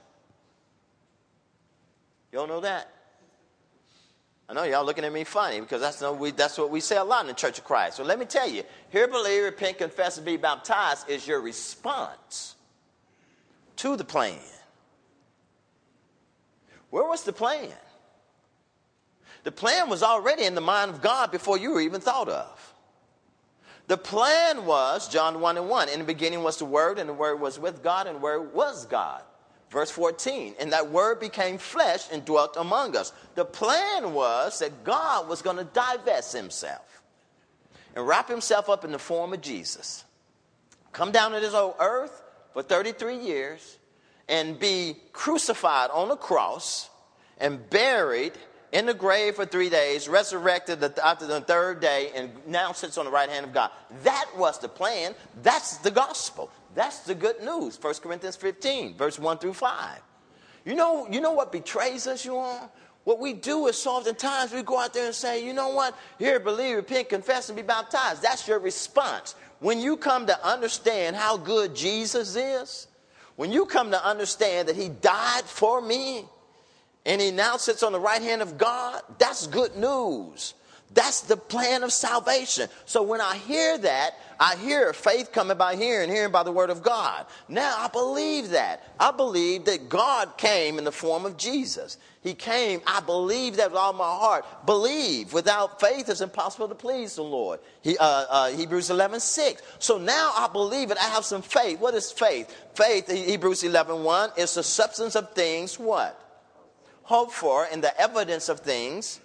You 2.35 2.41
all 2.41 2.47
know 2.47 2.59
that? 2.59 2.91
I 4.49 4.53
know 4.53 4.63
y'all 4.63 4.83
looking 4.83 5.05
at 5.05 5.13
me 5.13 5.23
funny 5.23 5.61
because 5.61 5.79
that's, 5.79 6.01
no, 6.01 6.11
we, 6.11 6.31
that's 6.31 6.57
what 6.57 6.69
we 6.69 6.81
say 6.81 6.97
a 6.97 7.03
lot 7.05 7.21
in 7.21 7.27
the 7.27 7.33
Church 7.33 7.59
of 7.59 7.63
Christ. 7.63 7.95
So 7.95 8.03
let 8.03 8.19
me 8.19 8.25
tell 8.25 8.49
you 8.49 8.63
hear, 8.89 9.07
believe, 9.07 9.41
repent, 9.41 9.77
confess, 9.77 10.17
and 10.17 10.25
be 10.25 10.35
baptized 10.35 11.09
is 11.09 11.25
your 11.25 11.39
response 11.39 12.55
to 13.77 13.95
the 13.95 14.03
plan. 14.03 14.37
Where 16.89 17.05
was 17.05 17.23
the 17.23 17.31
plan? 17.31 17.71
The 19.45 19.53
plan 19.53 19.87
was 19.87 20.03
already 20.03 20.43
in 20.43 20.55
the 20.55 20.61
mind 20.61 20.91
of 20.91 21.01
God 21.01 21.31
before 21.31 21.57
you 21.57 21.71
were 21.71 21.79
even 21.79 22.01
thought 22.01 22.27
of. 22.27 22.73
The 23.87 23.95
plan 23.95 24.65
was, 24.65 25.07
John 25.07 25.39
1 25.39 25.55
and 25.55 25.69
1, 25.69 25.87
in 25.87 25.99
the 25.99 26.05
beginning 26.05 26.43
was 26.43 26.57
the 26.57 26.65
Word, 26.65 26.99
and 26.99 27.07
the 27.07 27.13
Word 27.13 27.39
was 27.39 27.57
with 27.57 27.81
God, 27.81 28.07
and 28.07 28.17
the 28.17 28.21
Word 28.21 28.53
was 28.53 28.85
God. 28.87 29.21
Verse 29.75 29.91
14, 29.91 30.55
and 30.57 30.71
that 30.71 30.89
word 30.89 31.19
became 31.19 31.57
flesh 31.57 32.07
and 32.09 32.23
dwelt 32.23 32.55
among 32.55 32.95
us. 32.95 33.11
The 33.35 33.43
plan 33.43 34.13
was 34.13 34.59
that 34.59 34.85
God 34.85 35.27
was 35.27 35.41
going 35.41 35.57
to 35.57 35.65
divest 35.65 36.31
himself 36.31 37.01
and 37.93 38.07
wrap 38.07 38.29
himself 38.29 38.69
up 38.69 38.85
in 38.85 38.93
the 38.93 38.97
form 38.97 39.33
of 39.33 39.41
Jesus, 39.41 40.05
come 40.93 41.11
down 41.11 41.33
to 41.33 41.41
this 41.41 41.53
old 41.53 41.75
earth 41.81 42.23
for 42.53 42.63
33 42.63 43.17
years, 43.17 43.77
and 44.29 44.57
be 44.57 44.95
crucified 45.11 45.89
on 45.89 46.09
a 46.09 46.15
cross 46.15 46.89
and 47.37 47.69
buried 47.69 48.31
in 48.75 48.85
the 48.85 48.93
grave 48.93 49.35
for 49.35 49.45
three 49.45 49.69
days, 49.69 50.09
resurrected 50.09 50.83
after 51.01 51.25
the 51.25 51.39
third 51.39 51.79
day, 51.79 52.11
and 52.13 52.29
now 52.45 52.73
sits 52.73 52.97
on 52.97 53.05
the 53.05 53.11
right 53.11 53.29
hand 53.29 53.45
of 53.45 53.53
God. 53.53 53.71
That 54.03 54.25
was 54.35 54.59
the 54.59 54.67
plan. 54.67 55.15
That's 55.41 55.77
the 55.77 55.91
gospel. 55.91 56.51
That's 56.75 56.99
the 56.99 57.15
good 57.15 57.41
news. 57.41 57.81
1 57.81 57.93
Corinthians 58.03 58.35
15, 58.35 58.97
verse 58.97 59.17
1 59.17 59.37
through 59.37 59.53
5. 59.53 60.01
You 60.65 60.75
know, 60.75 61.07
you 61.09 61.21
know 61.21 61.31
what 61.31 61.53
betrays 61.53 62.05
us, 62.05 62.25
you 62.25 62.35
all? 62.35 62.69
What 63.05 63.19
we 63.21 63.31
do 63.31 63.67
is 63.67 63.77
so 63.77 63.91
oftentimes 63.91 64.51
we 64.51 64.61
go 64.61 64.77
out 64.77 64.93
there 64.93 65.05
and 65.05 65.15
say, 65.15 65.45
you 65.45 65.53
know 65.53 65.69
what? 65.69 65.97
Here, 66.19 66.37
believe, 66.41 66.75
repent, 66.75 67.07
confess, 67.07 67.47
and 67.47 67.55
be 67.55 67.61
baptized. 67.61 68.21
That's 68.21 68.45
your 68.45 68.59
response. 68.59 69.35
When 69.59 69.79
you 69.79 69.95
come 69.95 70.27
to 70.27 70.45
understand 70.45 71.15
how 71.15 71.37
good 71.37 71.75
Jesus 71.75 72.35
is, 72.35 72.87
when 73.37 73.53
you 73.53 73.67
come 73.67 73.91
to 73.91 74.05
understand 74.05 74.67
that 74.67 74.75
He 74.75 74.89
died 74.89 75.45
for 75.45 75.81
me 75.81 76.25
and 77.05 77.21
He 77.21 77.31
now 77.31 77.57
sits 77.57 77.83
on 77.83 77.91
the 77.91 77.99
right 77.99 78.21
hand 78.21 78.41
of 78.41 78.57
God, 78.57 79.01
that's 79.17 79.47
good 79.47 79.75
news. 79.75 80.53
That's 80.93 81.21
the 81.21 81.35
plan 81.35 81.83
of 81.83 81.91
salvation. 81.91 82.69
So 82.85 83.03
when 83.03 83.19
I 83.19 83.35
hear 83.35 83.77
that, 83.79 84.11
I 84.39 84.55
hear 84.55 84.93
faith 84.93 85.31
coming 85.33 85.57
by 85.57 85.75
hearing, 85.75 86.09
hearing 86.09 86.31
by 86.31 86.43
the 86.43 86.53
word 86.53 86.69
of 86.69 86.83
God. 86.83 87.25
Now 87.49 87.75
I 87.77 87.89
believe 87.89 88.51
that. 88.51 88.83
I 88.97 89.11
believe 89.11 89.65
that 89.65 89.89
God 89.89 90.37
came 90.37 90.77
in 90.77 90.85
the 90.85 90.91
form 90.93 91.25
of 91.25 91.35
Jesus. 91.35 91.97
He 92.23 92.33
came. 92.33 92.81
I 92.87 93.01
believe 93.01 93.57
that 93.57 93.71
with 93.71 93.77
all 93.77 93.93
my 93.93 94.03
heart. 94.03 94.45
Believe. 94.65 95.33
Without 95.33 95.81
faith, 95.81 96.07
it's 96.07 96.21
impossible 96.21 96.69
to 96.69 96.75
please 96.75 97.15
the 97.15 97.23
Lord. 97.23 97.59
He, 97.81 97.97
uh, 97.97 98.25
uh, 98.29 98.49
Hebrews 98.51 98.89
11, 98.89 99.19
6. 99.19 99.61
So 99.79 99.97
now 99.97 100.31
I 100.33 100.47
believe 100.51 100.91
it. 100.91 100.97
I 100.97 101.09
have 101.09 101.25
some 101.25 101.41
faith. 101.41 101.79
What 101.79 101.93
is 101.93 102.11
faith? 102.11 102.55
Faith, 102.73 103.11
Hebrews 103.11 103.63
11, 103.63 104.01
1, 104.03 104.29
is 104.37 104.53
the 104.55 104.63
substance 104.63 105.15
of 105.15 105.33
things, 105.33 105.77
what? 105.77 106.24
Hope 107.05 107.31
for, 107.31 107.67
and 107.71 107.83
the 107.83 107.99
evidence 107.99 108.49
of 108.49 108.59
things 108.61 109.19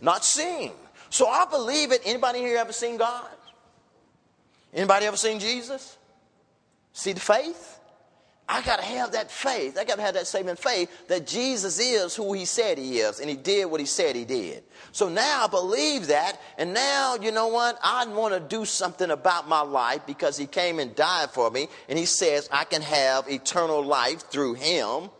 not 0.00 0.24
seen. 0.24 0.72
So 1.10 1.26
I 1.26 1.46
believe 1.46 1.92
it. 1.92 2.00
Anybody 2.04 2.38
here 2.38 2.58
ever 2.58 2.72
seen 2.72 2.96
God? 2.96 3.28
Anybody 4.72 5.06
ever 5.06 5.16
seen 5.16 5.38
Jesus? 5.38 5.96
See 6.92 7.12
the 7.12 7.20
faith? 7.20 7.80
I 8.48 8.62
got 8.62 8.78
to 8.78 8.84
have 8.84 9.12
that 9.12 9.30
faith. 9.30 9.78
I 9.78 9.84
got 9.84 9.96
to 9.96 10.02
have 10.02 10.14
that 10.14 10.26
saving 10.26 10.56
faith 10.56 11.08
that 11.08 11.26
Jesus 11.26 11.80
is 11.80 12.14
who 12.14 12.34
he 12.34 12.44
said 12.44 12.76
he 12.76 12.98
is 12.98 13.18
and 13.18 13.28
he 13.28 13.36
did 13.36 13.64
what 13.66 13.80
he 13.80 13.86
said 13.86 14.14
he 14.14 14.24
did. 14.24 14.62
So 14.92 15.08
now 15.08 15.44
I 15.44 15.48
believe 15.48 16.08
that. 16.08 16.38
And 16.58 16.74
now, 16.74 17.16
you 17.16 17.32
know 17.32 17.48
what? 17.48 17.78
I 17.82 18.06
want 18.06 18.34
to 18.34 18.40
do 18.40 18.64
something 18.64 19.10
about 19.10 19.48
my 19.48 19.62
life 19.62 20.02
because 20.06 20.36
he 20.36 20.46
came 20.46 20.78
and 20.78 20.94
died 20.94 21.30
for 21.30 21.50
me. 21.50 21.68
And 21.88 21.98
he 21.98 22.04
says 22.04 22.48
I 22.52 22.64
can 22.64 22.82
have 22.82 23.28
eternal 23.30 23.82
life 23.82 24.28
through 24.30 24.54
him. 24.54 25.10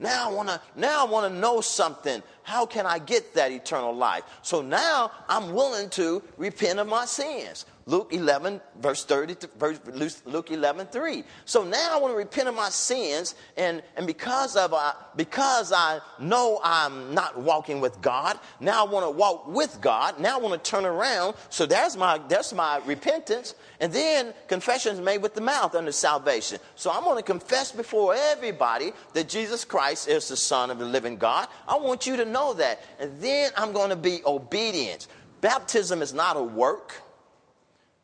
Now 0.00 0.30
I 0.30 0.32
want 0.32 0.48
to 0.48 0.60
now 0.76 1.06
I 1.06 1.10
want 1.10 1.32
to 1.32 1.38
know 1.38 1.60
something. 1.60 2.22
How 2.42 2.64
can 2.64 2.86
I 2.86 2.98
get 2.98 3.34
that 3.34 3.52
eternal 3.52 3.94
life? 3.94 4.24
So 4.42 4.62
now 4.62 5.12
I'm 5.28 5.52
willing 5.52 5.90
to 5.90 6.22
repent 6.38 6.78
of 6.78 6.88
my 6.88 7.04
sins. 7.04 7.66
Luke 7.90 8.12
11, 8.12 8.60
verse 8.80 9.04
30, 9.04 9.48
verse, 9.58 10.22
Luke 10.24 10.52
11, 10.52 10.86
3. 10.86 11.24
So 11.44 11.64
now 11.64 11.96
I 11.96 11.98
want 11.98 12.12
to 12.14 12.16
repent 12.16 12.48
of 12.48 12.54
my 12.54 12.68
sins, 12.68 13.34
and, 13.56 13.82
and 13.96 14.06
because, 14.06 14.54
of, 14.54 14.72
uh, 14.72 14.92
because 15.16 15.72
I 15.72 15.98
know 16.20 16.60
I'm 16.62 17.12
not 17.12 17.36
walking 17.36 17.80
with 17.80 18.00
God, 18.00 18.38
now 18.60 18.86
I 18.86 18.88
want 18.88 19.06
to 19.06 19.10
walk 19.10 19.48
with 19.48 19.80
God. 19.80 20.20
Now 20.20 20.38
I 20.38 20.40
want 20.40 20.62
to 20.62 20.70
turn 20.70 20.86
around. 20.86 21.34
So 21.48 21.66
that's 21.66 21.96
my, 21.96 22.18
that's 22.28 22.52
my 22.52 22.80
repentance. 22.86 23.56
And 23.80 23.92
then 23.92 24.34
confession 24.46 24.94
is 24.94 25.00
made 25.00 25.18
with 25.18 25.34
the 25.34 25.40
mouth 25.40 25.74
under 25.74 25.90
salvation. 25.90 26.60
So 26.76 26.92
I'm 26.92 27.02
going 27.02 27.16
to 27.16 27.24
confess 27.24 27.72
before 27.72 28.14
everybody 28.14 28.92
that 29.14 29.28
Jesus 29.28 29.64
Christ 29.64 30.06
is 30.06 30.28
the 30.28 30.36
Son 30.36 30.70
of 30.70 30.78
the 30.78 30.86
living 30.86 31.16
God. 31.16 31.48
I 31.66 31.76
want 31.76 32.06
you 32.06 32.16
to 32.18 32.24
know 32.24 32.54
that. 32.54 32.84
And 33.00 33.20
then 33.20 33.50
I'm 33.56 33.72
going 33.72 33.90
to 33.90 33.96
be 33.96 34.20
obedient. 34.24 35.08
Baptism 35.40 36.02
is 36.02 36.14
not 36.14 36.36
a 36.36 36.42
work. 36.42 37.02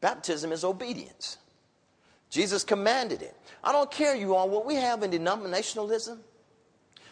Baptism 0.06 0.52
is 0.52 0.62
obedience. 0.62 1.36
Jesus 2.30 2.62
commanded 2.62 3.22
it. 3.22 3.34
I 3.64 3.72
don't 3.72 3.90
care, 3.90 4.14
you 4.14 4.36
all, 4.36 4.48
what 4.48 4.64
we 4.64 4.76
have 4.76 5.02
in 5.02 5.10
denominationalism. 5.10 6.18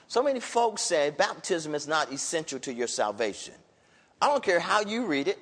So 0.07 0.23
many 0.23 0.39
folks 0.39 0.83
say 0.83 1.11
baptism 1.11 1.75
is 1.75 1.89
not 1.89 2.13
essential 2.13 2.61
to 2.61 2.73
your 2.73 2.87
salvation. 2.87 3.55
I 4.23 4.29
don't 4.29 4.45
care 4.45 4.61
how 4.61 4.83
you 4.83 5.07
read 5.07 5.27
it. 5.27 5.41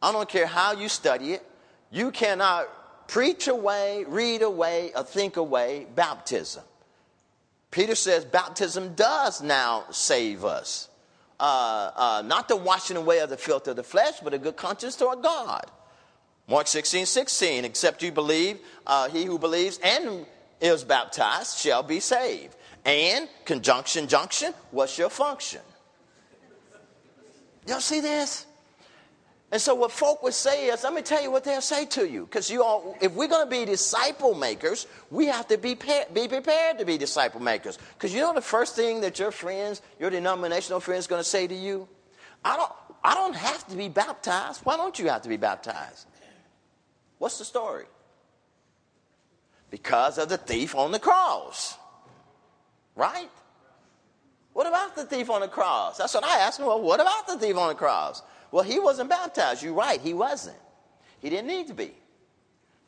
I 0.00 0.12
don't 0.12 0.28
care 0.28 0.46
how 0.46 0.74
you 0.74 0.88
study 0.88 1.32
it, 1.32 1.44
you 1.90 2.12
cannot 2.12 2.68
preach 3.08 3.48
away, 3.48 4.04
read 4.06 4.42
away, 4.42 4.92
or 4.94 5.02
think 5.02 5.38
away 5.38 5.88
baptism. 5.96 6.62
Peter 7.72 7.96
says 7.96 8.24
baptism 8.24 8.94
does 8.94 9.42
now 9.42 9.86
save 9.90 10.44
us. 10.44 10.88
Uh, 11.40 11.90
uh, 11.96 12.22
not 12.24 12.46
the 12.46 12.54
washing 12.54 12.96
away 12.96 13.18
of 13.18 13.28
the 13.28 13.36
filth 13.36 13.66
of 13.66 13.74
the 13.74 13.82
flesh, 13.82 14.20
but 14.22 14.32
a 14.32 14.38
good 14.38 14.54
conscience 14.54 14.94
toward 14.94 15.20
God. 15.20 15.68
Mark 16.48 16.68
16, 16.68 17.06
16, 17.06 17.64
except 17.64 18.02
you 18.02 18.12
believe, 18.12 18.58
uh, 18.86 19.08
he 19.08 19.24
who 19.24 19.38
believes 19.38 19.78
and 19.82 20.26
is 20.60 20.84
baptized 20.84 21.58
shall 21.58 21.82
be 21.82 21.98
saved. 21.98 22.54
And, 22.84 23.28
conjunction, 23.44 24.06
junction, 24.06 24.54
what's 24.70 24.96
your 24.96 25.10
function? 25.10 25.60
Y'all 27.66 27.80
see 27.80 28.00
this? 28.00 28.46
And 29.50 29.60
so 29.60 29.74
what 29.74 29.90
folk 29.90 30.22
would 30.22 30.34
say 30.34 30.66
is, 30.66 30.84
let 30.84 30.92
me 30.92 31.02
tell 31.02 31.22
you 31.22 31.30
what 31.30 31.42
they'll 31.42 31.60
say 31.60 31.86
to 31.86 32.08
you. 32.08 32.26
Because 32.26 32.50
you 32.50 32.62
all, 32.62 32.96
if 33.00 33.12
we're 33.12 33.28
going 33.28 33.46
to 33.46 33.50
be 33.50 33.64
disciple 33.64 34.34
makers, 34.34 34.86
we 35.10 35.26
have 35.26 35.48
to 35.48 35.58
be, 35.58 35.76
be 36.12 36.28
prepared 36.28 36.78
to 36.78 36.84
be 36.84 36.98
disciple 36.98 37.40
makers. 37.40 37.78
Because 37.94 38.12
you 38.14 38.20
know 38.20 38.34
the 38.34 38.40
first 38.40 38.76
thing 38.76 39.00
that 39.02 39.18
your 39.18 39.30
friends, 39.30 39.82
your 40.00 40.10
denominational 40.10 40.80
friends, 40.80 41.06
going 41.06 41.20
to 41.20 41.28
say 41.28 41.46
to 41.46 41.54
you? 41.54 41.88
I 42.44 42.56
don't, 42.56 42.72
I 43.02 43.14
don't 43.14 43.36
have 43.36 43.66
to 43.68 43.76
be 43.76 43.88
baptized. 43.88 44.60
Why 44.64 44.76
don't 44.76 44.98
you 44.98 45.08
have 45.08 45.22
to 45.22 45.28
be 45.28 45.36
baptized? 45.36 46.06
What's 47.18 47.38
the 47.38 47.44
story? 47.44 47.86
Because 49.70 50.18
of 50.18 50.28
the 50.28 50.36
thief 50.36 50.74
on 50.74 50.92
the 50.92 50.98
cross. 50.98 51.76
Right? 52.94 53.30
What 54.52 54.66
about 54.66 54.96
the 54.96 55.04
thief 55.04 55.28
on 55.28 55.40
the 55.40 55.48
cross? 55.48 55.98
That's 55.98 56.14
what 56.14 56.24
I 56.24 56.38
asked 56.38 56.58
him. 56.58 56.66
Well, 56.66 56.80
what 56.80 57.00
about 57.00 57.26
the 57.26 57.38
thief 57.38 57.56
on 57.56 57.68
the 57.68 57.74
cross? 57.74 58.22
Well, 58.50 58.64
he 58.64 58.78
wasn't 58.78 59.10
baptized. 59.10 59.62
You're 59.62 59.74
right, 59.74 60.00
he 60.00 60.14
wasn't. 60.14 60.56
He 61.20 61.28
didn't 61.30 61.48
need 61.48 61.68
to 61.68 61.74
be. 61.74 61.92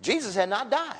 Jesus 0.00 0.34
had 0.34 0.48
not 0.48 0.70
died. 0.70 0.94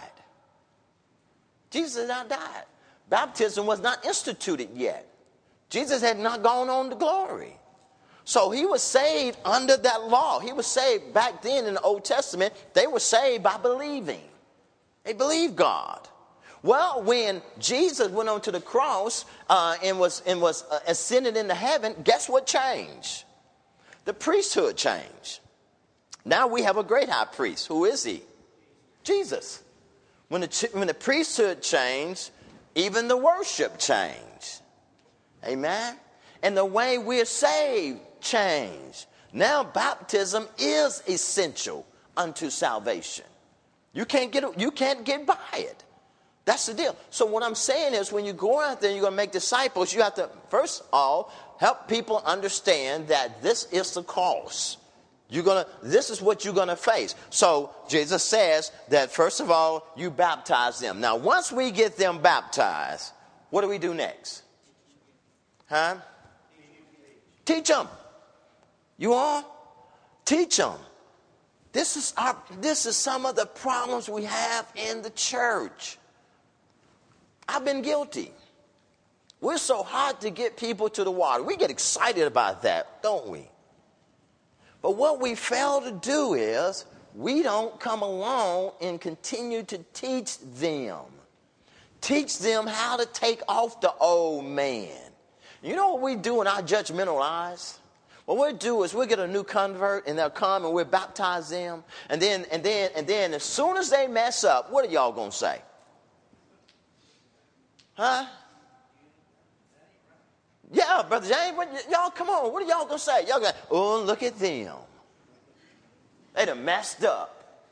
Jesus 1.70 1.96
had 1.96 2.08
not 2.08 2.28
died. 2.28 2.64
Baptism 3.08 3.66
was 3.66 3.80
not 3.80 4.04
instituted 4.04 4.70
yet. 4.74 5.06
Jesus 5.70 6.02
had 6.02 6.18
not 6.18 6.42
gone 6.42 6.68
on 6.68 6.90
to 6.90 6.96
glory. 6.96 7.58
So 8.28 8.50
he 8.50 8.66
was 8.66 8.82
saved 8.82 9.38
under 9.42 9.74
that 9.74 10.04
law. 10.08 10.38
He 10.38 10.52
was 10.52 10.66
saved 10.66 11.14
back 11.14 11.40
then 11.40 11.64
in 11.64 11.72
the 11.72 11.80
Old 11.80 12.04
Testament. 12.04 12.52
They 12.74 12.86
were 12.86 13.00
saved 13.00 13.42
by 13.42 13.56
believing. 13.56 14.20
They 15.04 15.14
believed 15.14 15.56
God. 15.56 16.06
Well, 16.62 17.02
when 17.04 17.40
Jesus 17.58 18.10
went 18.10 18.28
onto 18.28 18.50
the 18.50 18.60
cross 18.60 19.24
uh, 19.48 19.78
and 19.82 19.98
was, 19.98 20.22
and 20.26 20.42
was 20.42 20.62
uh, 20.70 20.78
ascended 20.86 21.38
into 21.38 21.54
heaven, 21.54 21.94
guess 22.04 22.28
what 22.28 22.46
changed? 22.46 23.24
The 24.04 24.12
priesthood 24.12 24.76
changed. 24.76 25.40
Now 26.26 26.48
we 26.48 26.64
have 26.64 26.76
a 26.76 26.84
great 26.84 27.08
high 27.08 27.24
priest. 27.24 27.66
Who 27.68 27.86
is 27.86 28.04
he? 28.04 28.20
Jesus. 29.04 29.62
When 30.28 30.42
the, 30.42 30.68
when 30.74 30.88
the 30.88 30.92
priesthood 30.92 31.62
changed, 31.62 32.28
even 32.74 33.08
the 33.08 33.16
worship 33.16 33.78
changed. 33.78 34.60
Amen? 35.46 35.96
And 36.42 36.54
the 36.54 36.66
way 36.66 36.98
we're 36.98 37.24
saved 37.24 38.00
change. 38.20 39.07
Now, 39.33 39.64
baptism 39.64 40.46
is 40.59 41.02
essential 41.07 41.87
unto 42.16 42.50
salvation. 42.50 43.24
You 43.92 44.04
can't 44.04 44.33
get, 44.33 44.59
you 44.59 44.70
can't 44.70 45.04
get 45.04 45.26
by 45.26 45.37
it. 45.54 45.85
That's 46.44 46.66
the 46.66 46.74
deal. 46.74 46.96
So, 47.11 47.26
what 47.26 47.42
I'm 47.42 47.54
saying 47.54 47.94
is, 47.94 48.11
when 48.11 48.24
you 48.24 48.33
go 48.33 48.61
out 48.61 48.81
there 48.81 48.90
and 48.90 48.96
you're 48.96 49.02
going 49.02 49.12
to 49.12 49.16
make 49.16 49.33
disciples, 49.33 49.92
you 49.94 50.02
have 50.02 50.14
to, 50.14 50.31
first 50.48 50.81
of 50.81 50.87
all, 50.92 51.33
help 51.59 51.88
people 51.88 52.22
understand 52.24 53.09
that 53.09 53.42
this 53.42 53.70
is 53.70 53.92
the 53.92 54.02
cost. 54.02 54.78
You're 55.31 55.44
gonna, 55.44 55.66
this 55.83 56.09
is 56.09 56.22
what 56.22 56.44
you're 56.44 56.54
gonna 56.54 56.76
face. 56.76 57.14
So 57.28 57.70
Jesus 57.87 58.24
says 58.24 58.72
that 58.88 59.11
first 59.11 59.40
of 59.40 59.50
all, 59.50 59.87
you 59.94 60.11
baptize 60.11 60.81
them. 60.81 61.00
Now, 61.00 61.16
once 61.16 61.52
we 61.52 61.70
get 61.70 61.98
them 61.98 62.22
baptized, 62.22 63.12
what 63.50 63.61
do 63.61 63.68
we 63.68 63.76
do 63.76 63.92
next? 63.92 64.42
Huh? 65.68 65.96
Teach 67.44 67.68
them. 67.68 67.88
You 68.98 69.14
all 69.14 69.44
teach 70.24 70.56
them. 70.56 70.74
This 71.72 71.96
is 71.96 72.12
our 72.16 72.37
this 72.61 72.84
is 72.87 72.96
some 72.96 73.24
of 73.24 73.37
the 73.37 73.46
problems 73.46 74.08
we 74.08 74.24
have 74.24 74.70
in 74.74 75.02
the 75.02 75.11
church. 75.11 75.98
I've 77.48 77.64
been 77.64 77.82
guilty. 77.82 78.32
We're 79.40 79.58
so 79.58 79.82
hard 79.84 80.20
to 80.22 80.30
get 80.30 80.56
people 80.56 80.88
to 80.90 81.04
the 81.04 81.11
water. 81.11 81.42
We 81.44 81.56
get 81.56 81.70
excited 81.70 82.26
about 82.26 82.62
that, 82.62 83.02
don't 83.02 83.28
we? 83.28 83.48
But 84.82 84.96
what 84.96 85.20
we 85.20 85.37
fail 85.37 85.80
to 85.80 85.92
do 85.92 86.34
is 86.34 86.84
we 87.14 87.42
don't 87.42 87.78
come 87.78 88.02
along 88.02 88.72
and 88.80 89.00
continue 89.00 89.62
to 89.64 89.78
teach 89.92 90.38
them. 90.38 91.04
Teach 92.00 92.38
them 92.38 92.66
how 92.66 92.96
to 92.96 93.06
take 93.06 93.42
off 93.48 93.80
the 93.80 93.92
old 94.00 94.44
man. 94.44 94.88
You 95.62 95.76
know 95.76 95.94
what 95.94 96.02
we 96.02 96.16
do 96.16 96.40
in 96.40 96.46
our 96.46 96.62
judgmental 96.62 97.20
eyes? 97.22 97.78
What 98.28 98.36
we'll 98.36 98.52
do 98.52 98.82
is 98.82 98.92
we'll 98.92 99.06
get 99.06 99.18
a 99.20 99.26
new 99.26 99.42
convert 99.42 100.06
and 100.06 100.18
they'll 100.18 100.28
come 100.28 100.66
and 100.66 100.74
we'll 100.74 100.84
baptize 100.84 101.48
them. 101.48 101.82
And 102.10 102.20
then, 102.20 102.44
and 102.52 102.62
then, 102.62 102.90
and 102.94 103.06
then 103.06 103.32
as 103.32 103.42
soon 103.42 103.78
as 103.78 103.88
they 103.88 104.06
mess 104.06 104.44
up, 104.44 104.70
what 104.70 104.84
are 104.84 104.92
y'all 104.92 105.12
gonna 105.12 105.32
say? 105.32 105.62
Huh? 107.94 108.26
Yeah, 110.70 111.04
Brother 111.08 111.26
James, 111.26 111.56
y'all 111.90 112.10
come 112.10 112.28
on. 112.28 112.52
What 112.52 112.62
are 112.62 112.66
y'all 112.66 112.84
gonna 112.84 112.98
say? 112.98 113.26
Y'all 113.26 113.40
going, 113.40 113.54
to, 113.54 113.58
oh, 113.70 114.02
look 114.02 114.22
at 114.22 114.38
them. 114.38 114.76
They 116.34 116.44
done 116.44 116.66
messed 116.66 117.04
up. 117.04 117.64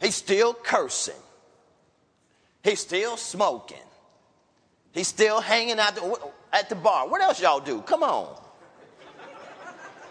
He's 0.00 0.14
still 0.14 0.54
cursing. 0.54 1.20
He's 2.64 2.80
still 2.80 3.18
smoking. 3.18 3.76
He's 4.94 5.08
still 5.08 5.42
hanging 5.42 5.78
out 5.78 5.98
at 6.50 6.70
the 6.70 6.76
bar. 6.76 7.10
What 7.10 7.20
else 7.20 7.42
y'all 7.42 7.60
do? 7.60 7.82
Come 7.82 8.02
on. 8.02 8.41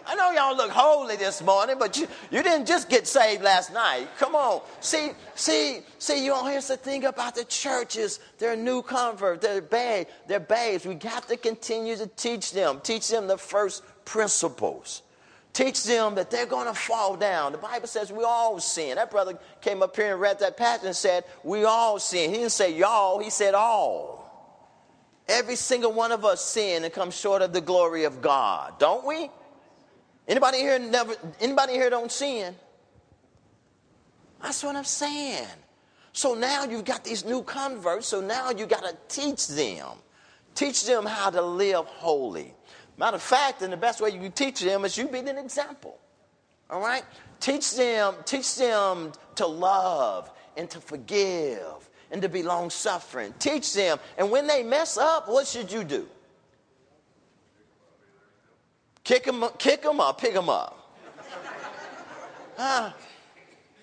I 0.06 0.14
know 0.14 0.30
y'all 0.30 0.56
look 0.56 0.70
holy 0.70 1.16
this 1.16 1.42
morning, 1.42 1.76
but 1.78 1.96
you, 1.96 2.06
you 2.30 2.42
didn't 2.42 2.66
just 2.66 2.88
get 2.88 3.06
saved 3.06 3.42
last 3.42 3.72
night. 3.72 4.08
Come 4.18 4.34
on. 4.34 4.62
See, 4.80 5.10
see, 5.34 5.80
see, 5.98 6.24
you 6.24 6.32
all 6.32 6.46
here's 6.46 6.68
the 6.68 6.76
thing 6.76 7.04
about 7.04 7.34
the 7.34 7.44
churches. 7.44 8.20
They're 8.38 8.56
new 8.56 8.82
converts, 8.82 9.46
they're 9.46 9.60
babes, 9.60 10.10
they're 10.26 10.40
babes. 10.40 10.84
We 10.84 10.94
got 10.94 11.28
to 11.28 11.36
continue 11.36 11.96
to 11.96 12.06
teach 12.06 12.52
them, 12.52 12.80
teach 12.82 13.08
them 13.08 13.26
the 13.26 13.38
first 13.38 13.82
principles. 14.04 15.02
Teach 15.52 15.84
them 15.84 16.14
that 16.14 16.30
they're 16.30 16.46
going 16.46 16.66
to 16.66 16.74
fall 16.74 17.14
down. 17.14 17.52
The 17.52 17.58
Bible 17.58 17.86
says 17.86 18.10
we 18.10 18.24
all 18.24 18.58
sin. 18.58 18.96
That 18.96 19.10
brother 19.10 19.38
came 19.60 19.82
up 19.82 19.94
here 19.94 20.12
and 20.12 20.20
read 20.20 20.38
that 20.38 20.56
passage 20.56 20.86
and 20.86 20.96
said, 20.96 21.24
We 21.44 21.64
all 21.64 21.98
sin. 21.98 22.30
He 22.30 22.36
didn't 22.38 22.52
say 22.52 22.74
y'all, 22.74 23.18
he 23.18 23.28
said 23.28 23.52
all. 23.52 24.22
Every 25.28 25.56
single 25.56 25.92
one 25.92 26.10
of 26.10 26.24
us 26.24 26.44
sin 26.44 26.84
and 26.84 26.92
come 26.92 27.10
short 27.10 27.42
of 27.42 27.52
the 27.52 27.60
glory 27.60 28.04
of 28.04 28.22
God, 28.22 28.78
don't 28.78 29.06
we? 29.06 29.30
Anybody 30.28 30.58
here 30.58 30.78
never 30.78 31.14
anybody 31.40 31.74
here 31.74 31.90
don't 31.90 32.10
sin? 32.10 32.54
That's 34.40 34.62
what 34.62 34.76
I'm 34.76 34.84
saying. 34.84 35.46
So 36.12 36.34
now 36.34 36.64
you've 36.64 36.84
got 36.84 37.04
these 37.04 37.24
new 37.24 37.42
converts, 37.42 38.08
so 38.08 38.20
now 38.20 38.50
you 38.50 38.66
got 38.66 38.84
to 38.84 38.96
teach 39.08 39.48
them. 39.48 39.88
Teach 40.54 40.84
them 40.84 41.06
how 41.06 41.30
to 41.30 41.40
live 41.40 41.86
holy. 41.86 42.54
Matter 42.98 43.16
of 43.16 43.22
fact, 43.22 43.62
and 43.62 43.72
the 43.72 43.76
best 43.76 44.00
way 44.00 44.10
you 44.10 44.20
can 44.20 44.32
teach 44.32 44.60
them 44.60 44.84
is 44.84 44.98
you 44.98 45.08
be 45.08 45.20
an 45.20 45.38
example. 45.38 45.98
All 46.68 46.80
right? 46.80 47.04
Teach 47.40 47.74
them, 47.74 48.14
teach 48.24 48.56
them 48.56 49.12
to 49.36 49.46
love 49.46 50.30
and 50.56 50.68
to 50.70 50.80
forgive 50.80 51.88
and 52.10 52.20
to 52.20 52.28
be 52.28 52.42
long 52.42 52.68
suffering. 52.68 53.32
Teach 53.38 53.72
them. 53.72 53.98
And 54.18 54.30
when 54.30 54.46
they 54.46 54.62
mess 54.62 54.98
up, 54.98 55.28
what 55.28 55.46
should 55.46 55.72
you 55.72 55.84
do? 55.84 56.06
Kick 59.04 59.24
them, 59.24 59.44
kick 59.58 59.82
them 59.82 60.00
up, 60.00 60.20
pick 60.20 60.34
them 60.34 60.48
up. 60.48 60.78
Huh? 62.56 62.92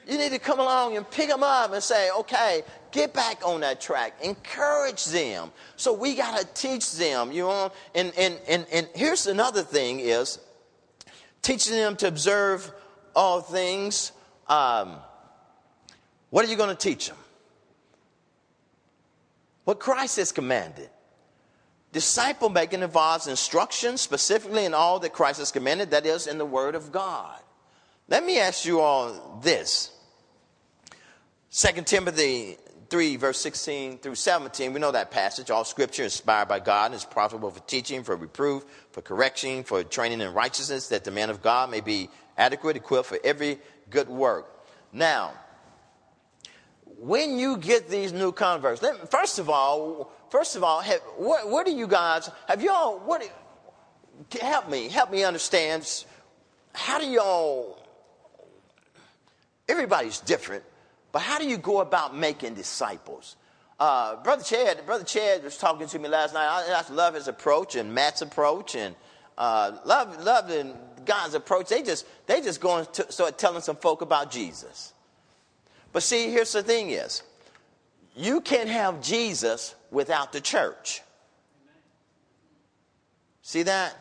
You 0.07 0.17
need 0.17 0.31
to 0.31 0.39
come 0.39 0.59
along 0.59 0.97
and 0.97 1.09
pick 1.09 1.29
them 1.29 1.43
up 1.43 1.71
and 1.71 1.83
say, 1.83 2.09
okay, 2.11 2.63
get 2.91 3.13
back 3.13 3.45
on 3.45 3.61
that 3.61 3.79
track. 3.79 4.15
Encourage 4.23 5.05
them. 5.05 5.51
So 5.75 5.93
we 5.93 6.15
got 6.15 6.39
to 6.39 6.47
teach 6.53 6.93
them, 6.93 7.31
you 7.31 7.43
know. 7.43 7.71
And, 7.93 8.11
and, 8.17 8.39
and, 8.47 8.65
and 8.71 8.87
here's 8.95 9.27
another 9.27 9.61
thing 9.61 9.99
is 9.99 10.39
teaching 11.41 11.75
them 11.75 11.95
to 11.97 12.07
observe 12.07 12.71
all 13.15 13.41
things. 13.41 14.11
Um, 14.47 14.95
what 16.31 16.45
are 16.45 16.47
you 16.49 16.55
going 16.55 16.75
to 16.75 16.75
teach 16.75 17.07
them? 17.07 17.17
What 19.65 19.79
Christ 19.79 20.17
has 20.17 20.31
commanded. 20.31 20.89
Disciple 21.91 22.49
making 22.49 22.83
involves 22.83 23.27
instruction 23.27 23.97
specifically 23.97 24.65
in 24.65 24.73
all 24.73 24.99
that 24.99 25.13
Christ 25.13 25.39
has 25.39 25.51
commanded, 25.51 25.91
that 25.91 26.05
is, 26.05 26.27
in 26.27 26.37
the 26.37 26.45
Word 26.45 26.75
of 26.75 26.91
God. 26.91 27.39
Let 28.07 28.23
me 28.23 28.39
ask 28.39 28.65
you 28.65 28.79
all 28.79 29.39
this 29.43 29.91
2 31.51 31.81
Timothy 31.83 32.57
3, 32.89 33.15
verse 33.15 33.39
16 33.39 33.99
through 33.99 34.15
17, 34.15 34.73
we 34.73 34.79
know 34.79 34.91
that 34.91 35.11
passage. 35.11 35.49
All 35.49 35.63
scripture 35.63 36.03
inspired 36.03 36.47
by 36.47 36.59
God 36.59 36.87
and 36.87 36.95
is 36.95 37.05
profitable 37.05 37.51
for 37.51 37.59
teaching, 37.61 38.03
for 38.03 38.15
reproof, 38.15 38.65
for 38.91 39.01
correction, 39.01 39.63
for 39.63 39.83
training 39.83 40.21
in 40.21 40.33
righteousness, 40.33 40.89
that 40.89 41.03
the 41.03 41.11
man 41.11 41.29
of 41.29 41.41
God 41.41 41.71
may 41.71 41.81
be 41.81 42.09
adequate, 42.37 42.75
equipped 42.75 43.07
for 43.07 43.19
every 43.23 43.59
good 43.89 44.09
work. 44.09 44.65
Now, 44.91 45.33
when 46.99 47.37
you 47.37 47.57
get 47.57 47.89
these 47.89 48.11
new 48.11 48.31
converts, 48.31 48.83
first 49.09 49.39
of 49.39 49.49
all, 49.49 50.11
first 50.29 50.55
of 50.55 50.63
all, 50.63 50.81
have, 50.81 50.99
what, 51.17 51.49
what 51.49 51.65
do 51.65 51.73
you 51.73 51.87
guys 51.87 52.29
have 52.47 52.61
y'all? 52.61 52.99
What 52.99 53.23
help 54.41 54.69
me, 54.69 54.89
help 54.89 55.11
me 55.11 55.23
understand. 55.23 56.05
How 56.73 56.99
do 56.99 57.07
y'all? 57.07 57.77
Everybody's 59.67 60.19
different, 60.19 60.63
but 61.11 61.21
how 61.21 61.37
do 61.37 61.47
you 61.47 61.57
go 61.57 61.81
about 61.81 62.15
making 62.15 62.55
disciples? 62.55 63.35
Uh, 63.79 64.21
Brother 64.23 64.43
Chad, 64.43 64.85
Brother 64.85 65.05
Chad 65.05 65.43
was 65.43 65.57
talking 65.57 65.87
to 65.87 65.99
me 65.99 66.09
last 66.09 66.33
night. 66.33 66.45
I, 66.45 66.83
I 66.85 66.93
love 66.93 67.13
his 67.13 67.27
approach 67.27 67.75
and 67.75 67.93
Matt's 67.93 68.21
approach 68.21 68.75
and 68.75 68.93
uh, 69.37 69.77
love, 69.85 70.21
love 70.23 70.49
and 70.49 70.73
God's 71.05 71.33
approach. 71.33 71.69
They 71.69 71.81
just, 71.81 72.05
they 72.27 72.41
just 72.41 72.59
going 72.59 72.87
to 72.93 73.11
start 73.11 73.37
telling 73.37 73.61
some 73.61 73.77
folk 73.77 74.01
about 74.01 74.31
Jesus. 74.31 74.93
But 75.93 76.03
see, 76.03 76.29
here's 76.29 76.51
the 76.51 76.61
thing 76.61 76.89
is, 76.89 77.23
you 78.15 78.41
can't 78.41 78.69
have 78.69 79.01
Jesus 79.01 79.75
without 79.91 80.31
the 80.31 80.41
church. 80.41 81.01
See 83.41 83.63
that? 83.63 83.95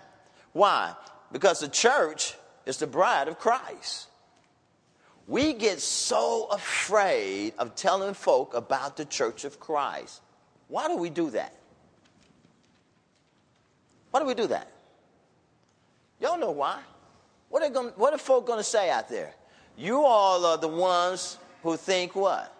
Why? 0.52 0.94
Because 1.32 1.60
the 1.60 1.68
church 1.68 2.34
is 2.66 2.76
the 2.78 2.86
bride 2.86 3.28
of 3.28 3.38
Christ. 3.38 4.08
We 5.26 5.52
get 5.52 5.80
so 5.80 6.48
afraid 6.50 7.52
of 7.58 7.74
telling 7.74 8.14
folk 8.14 8.54
about 8.54 8.96
the 8.96 9.04
church 9.04 9.44
of 9.44 9.60
Christ. 9.60 10.22
Why 10.68 10.88
do 10.88 10.96
we 10.96 11.10
do 11.10 11.30
that? 11.30 11.54
Why 14.10 14.20
do 14.20 14.26
we 14.26 14.34
do 14.34 14.46
that? 14.48 14.70
Y'all 16.20 16.38
know 16.38 16.50
why. 16.50 16.80
What 17.50 17.62
are, 17.62 17.70
going, 17.70 17.88
what 17.96 18.12
are 18.12 18.18
folk 18.18 18.46
going 18.46 18.58
to 18.58 18.64
say 18.64 18.90
out 18.90 19.08
there? 19.08 19.34
You 19.76 20.04
all 20.04 20.44
are 20.44 20.58
the 20.58 20.68
ones 20.68 21.38
who 21.62 21.76
think 21.76 22.14
what? 22.14 22.54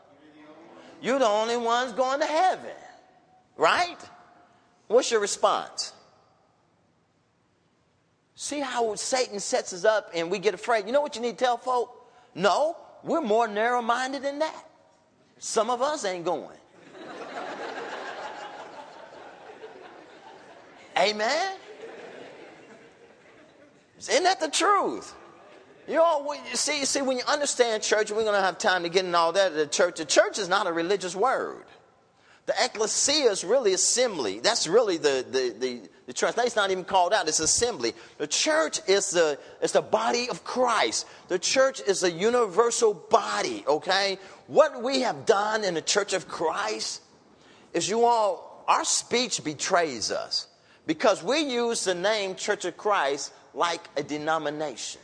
You're 1.00 1.18
the 1.18 1.26
only 1.26 1.56
ones 1.56 1.92
going 1.92 2.20
to 2.20 2.26
heaven. 2.26 2.70
Right? 3.58 3.98
What's 4.86 5.10
your 5.10 5.20
response? 5.20 5.92
See 8.36 8.60
how 8.60 8.94
Satan 8.94 9.40
sets 9.40 9.72
us 9.72 9.84
up 9.84 10.12
and 10.14 10.30
we 10.30 10.38
get 10.38 10.54
afraid. 10.54 10.86
You 10.86 10.92
know 10.92 11.00
what 11.00 11.16
you 11.16 11.22
need 11.22 11.36
to 11.36 11.44
tell 11.44 11.56
folk? 11.58 12.08
No, 12.36 12.76
we're 13.02 13.20
more 13.20 13.48
narrow 13.48 13.82
minded 13.82 14.22
than 14.22 14.38
that. 14.38 14.64
Some 15.38 15.70
of 15.70 15.82
us 15.82 16.04
ain't 16.04 16.24
going. 16.24 16.46
Amen? 20.96 21.56
Isn't 23.98 24.22
that 24.22 24.38
the 24.38 24.48
truth? 24.48 25.12
You 25.88 25.94
know, 25.94 26.36
see, 26.52 26.84
see, 26.84 27.02
when 27.02 27.16
you 27.16 27.24
understand 27.26 27.82
church, 27.82 28.12
we're 28.12 28.22
going 28.22 28.34
to 28.34 28.40
have 28.40 28.58
time 28.58 28.84
to 28.84 28.88
get 28.88 29.04
in 29.04 29.14
all 29.14 29.32
that. 29.32 29.54
The 29.54 29.66
church, 29.66 29.96
the 29.96 30.04
church 30.04 30.38
is 30.38 30.48
not 30.48 30.66
a 30.66 30.72
religious 30.72 31.16
word. 31.16 31.64
The 32.48 32.54
ecclesia 32.64 33.30
is 33.30 33.44
really 33.44 33.74
assembly. 33.74 34.40
That's 34.40 34.66
really 34.66 34.96
the, 34.96 35.22
the, 35.30 35.54
the, 35.58 35.82
the 36.06 36.12
translation's 36.14 36.56
not 36.56 36.70
even 36.70 36.82
called 36.82 37.12
out. 37.12 37.28
It's 37.28 37.40
assembly. 37.40 37.92
The 38.16 38.26
church 38.26 38.80
is 38.88 39.10
the, 39.10 39.38
is 39.60 39.72
the 39.72 39.82
body 39.82 40.30
of 40.30 40.44
Christ. 40.44 41.06
The 41.28 41.38
church 41.38 41.82
is 41.86 42.04
a 42.04 42.10
universal 42.10 42.94
body, 42.94 43.64
okay? 43.68 44.18
What 44.46 44.82
we 44.82 45.02
have 45.02 45.26
done 45.26 45.62
in 45.62 45.74
the 45.74 45.82
church 45.82 46.14
of 46.14 46.26
Christ 46.26 47.02
is 47.74 47.86
you 47.86 48.06
all, 48.06 48.64
our 48.66 48.82
speech 48.82 49.44
betrays 49.44 50.10
us 50.10 50.46
because 50.86 51.22
we 51.22 51.40
use 51.40 51.84
the 51.84 51.94
name 51.94 52.34
Church 52.34 52.64
of 52.64 52.78
Christ 52.78 53.30
like 53.52 53.86
a 53.94 54.02
denomination. 54.02 55.02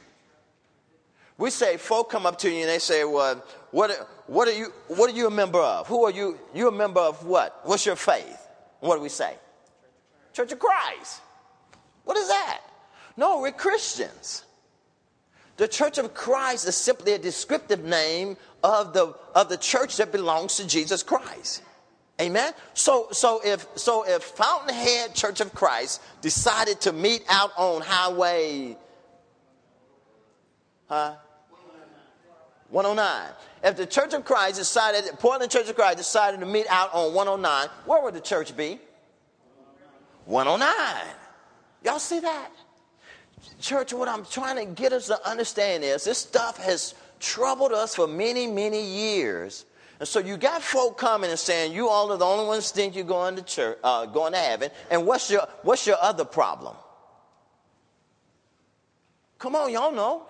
We 1.36 1.50
say, 1.50 1.76
folk 1.76 2.10
come 2.10 2.24
up 2.24 2.38
to 2.38 2.50
you 2.50 2.60
and 2.60 2.70
they 2.70 2.78
say, 2.78 3.04
well, 3.04 3.44
what, 3.74 3.90
what, 4.28 4.46
are 4.46 4.52
you, 4.52 4.72
what 4.86 5.10
are 5.10 5.16
you 5.16 5.26
a 5.26 5.30
member 5.32 5.58
of? 5.58 5.88
Who 5.88 6.04
are 6.04 6.10
you? 6.12 6.38
You're 6.54 6.68
a 6.68 6.72
member 6.72 7.00
of 7.00 7.26
what? 7.26 7.58
What's 7.64 7.84
your 7.84 7.96
faith? 7.96 8.38
What 8.78 8.94
do 8.94 9.02
we 9.02 9.08
say? 9.08 9.34
Church 10.32 10.52
of 10.52 10.60
Christ. 10.60 11.20
What 12.04 12.16
is 12.16 12.28
that? 12.28 12.60
No, 13.16 13.40
we're 13.40 13.50
Christians. 13.50 14.44
The 15.56 15.66
Church 15.66 15.98
of 15.98 16.14
Christ 16.14 16.68
is 16.68 16.76
simply 16.76 17.14
a 17.14 17.18
descriptive 17.18 17.82
name 17.82 18.36
of 18.62 18.92
the, 18.92 19.12
of 19.34 19.48
the 19.48 19.56
church 19.56 19.96
that 19.96 20.12
belongs 20.12 20.54
to 20.58 20.68
Jesus 20.68 21.02
Christ. 21.02 21.60
Amen. 22.20 22.52
So, 22.74 23.08
so 23.10 23.40
if 23.44 23.66
so, 23.74 24.04
if 24.06 24.22
Fountainhead 24.22 25.16
Church 25.16 25.40
of 25.40 25.52
Christ 25.52 26.00
decided 26.20 26.80
to 26.82 26.92
meet 26.92 27.24
out 27.28 27.50
on 27.56 27.82
Highway, 27.82 28.76
huh? 30.88 31.16
109. 32.70 33.32
If 33.62 33.76
the 33.76 33.86
Church 33.86 34.14
of 34.14 34.24
Christ 34.24 34.56
decided, 34.56 35.04
Portland 35.18 35.50
Church 35.50 35.68
of 35.68 35.76
Christ 35.76 35.98
decided 35.98 36.40
to 36.40 36.46
meet 36.46 36.66
out 36.68 36.92
on 36.92 37.14
109, 37.14 37.68
where 37.86 38.02
would 38.02 38.14
the 38.14 38.20
church 38.20 38.56
be? 38.56 38.78
109. 40.26 41.14
Y'all 41.84 41.98
see 41.98 42.20
that? 42.20 42.50
Church, 43.60 43.92
what 43.92 44.08
I'm 44.08 44.24
trying 44.24 44.56
to 44.56 44.64
get 44.74 44.92
us 44.92 45.06
to 45.08 45.28
understand 45.28 45.84
is 45.84 46.04
this 46.04 46.18
stuff 46.18 46.56
has 46.58 46.94
troubled 47.20 47.72
us 47.72 47.94
for 47.94 48.06
many, 48.06 48.46
many 48.46 48.82
years. 48.82 49.66
And 50.00 50.08
so 50.08 50.18
you 50.18 50.36
got 50.36 50.62
folk 50.62 50.98
coming 50.98 51.30
and 51.30 51.38
saying, 51.38 51.72
you 51.72 51.88
all 51.88 52.10
are 52.12 52.18
the 52.18 52.24
only 52.24 52.46
ones 52.46 52.70
think 52.70 52.96
you're 52.96 53.04
going 53.04 53.36
to 53.36 53.42
church, 53.42 53.78
uh, 53.84 54.06
going 54.06 54.32
to 54.32 54.38
heaven. 54.38 54.70
And 54.90 55.06
what's 55.06 55.30
your, 55.30 55.46
what's 55.62 55.86
your 55.86 55.96
other 56.00 56.24
problem? 56.24 56.74
Come 59.38 59.54
on, 59.54 59.70
y'all 59.70 59.92
know. 59.92 60.26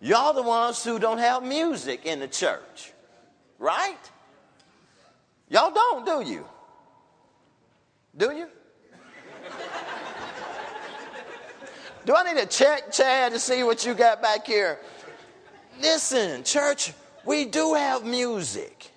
Y'all 0.00 0.32
the 0.32 0.42
ones 0.42 0.82
who 0.82 0.98
don't 0.98 1.18
have 1.18 1.42
music 1.42 2.06
in 2.06 2.20
the 2.20 2.28
church, 2.28 2.92
right? 3.58 3.98
Y'all 5.48 5.72
don't, 5.72 6.06
do 6.06 6.30
you? 6.30 6.46
Do 8.16 8.32
you? 8.32 8.48
do 12.06 12.14
I 12.14 12.32
need 12.32 12.40
to 12.40 12.46
check 12.46 12.90
Chad 12.90 13.32
to 13.32 13.38
see 13.38 13.62
what 13.62 13.84
you 13.84 13.92
got 13.94 14.22
back 14.22 14.46
here? 14.46 14.78
Listen, 15.80 16.44
church, 16.44 16.94
we 17.24 17.44
do 17.44 17.74
have 17.74 18.04
music. 18.04 18.90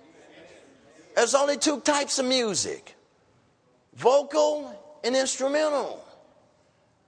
There's 1.15 1.35
only 1.35 1.57
two 1.57 1.79
types 1.81 2.17
of 2.19 2.25
music 2.25 2.95
vocal 3.95 4.99
and 5.03 5.15
instrumental. 5.15 6.03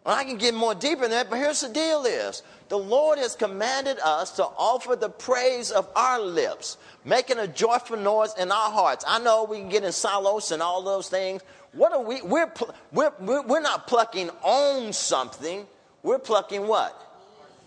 Well, 0.05 0.15
I 0.15 0.23
can 0.23 0.37
get 0.37 0.53
more 0.53 0.75
deeper 0.75 1.05
in 1.05 1.11
that, 1.11 1.29
but 1.29 1.37
here's 1.37 1.61
the 1.61 1.69
deal 1.69 2.05
is 2.05 2.43
the 2.67 2.77
Lord 2.77 3.19
has 3.19 3.35
commanded 3.35 3.99
us 3.99 4.31
to 4.37 4.43
offer 4.43 4.95
the 4.95 5.09
praise 5.09 5.71
of 5.71 5.87
our 5.95 6.19
lips, 6.19 6.77
making 7.03 7.37
a 7.37 7.47
joyful 7.47 7.97
noise 7.97 8.33
in 8.39 8.51
our 8.51 8.71
hearts. 8.71 9.05
I 9.07 9.19
know 9.19 9.43
we 9.43 9.59
can 9.59 9.69
get 9.69 9.83
in 9.83 9.91
silos 9.91 10.51
and 10.51 10.61
all 10.61 10.81
those 10.81 11.07
things. 11.07 11.41
What 11.73 11.93
are 11.93 12.01
we? 12.01 12.21
We're, 12.21 12.51
we're, 12.91 13.11
we're 13.19 13.61
not 13.61 13.87
plucking 13.87 14.29
on 14.41 14.93
something. 14.93 15.67
We're 16.01 16.19
plucking 16.19 16.65
what? 16.67 16.99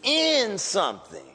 In 0.03 0.59
something. 0.59 1.27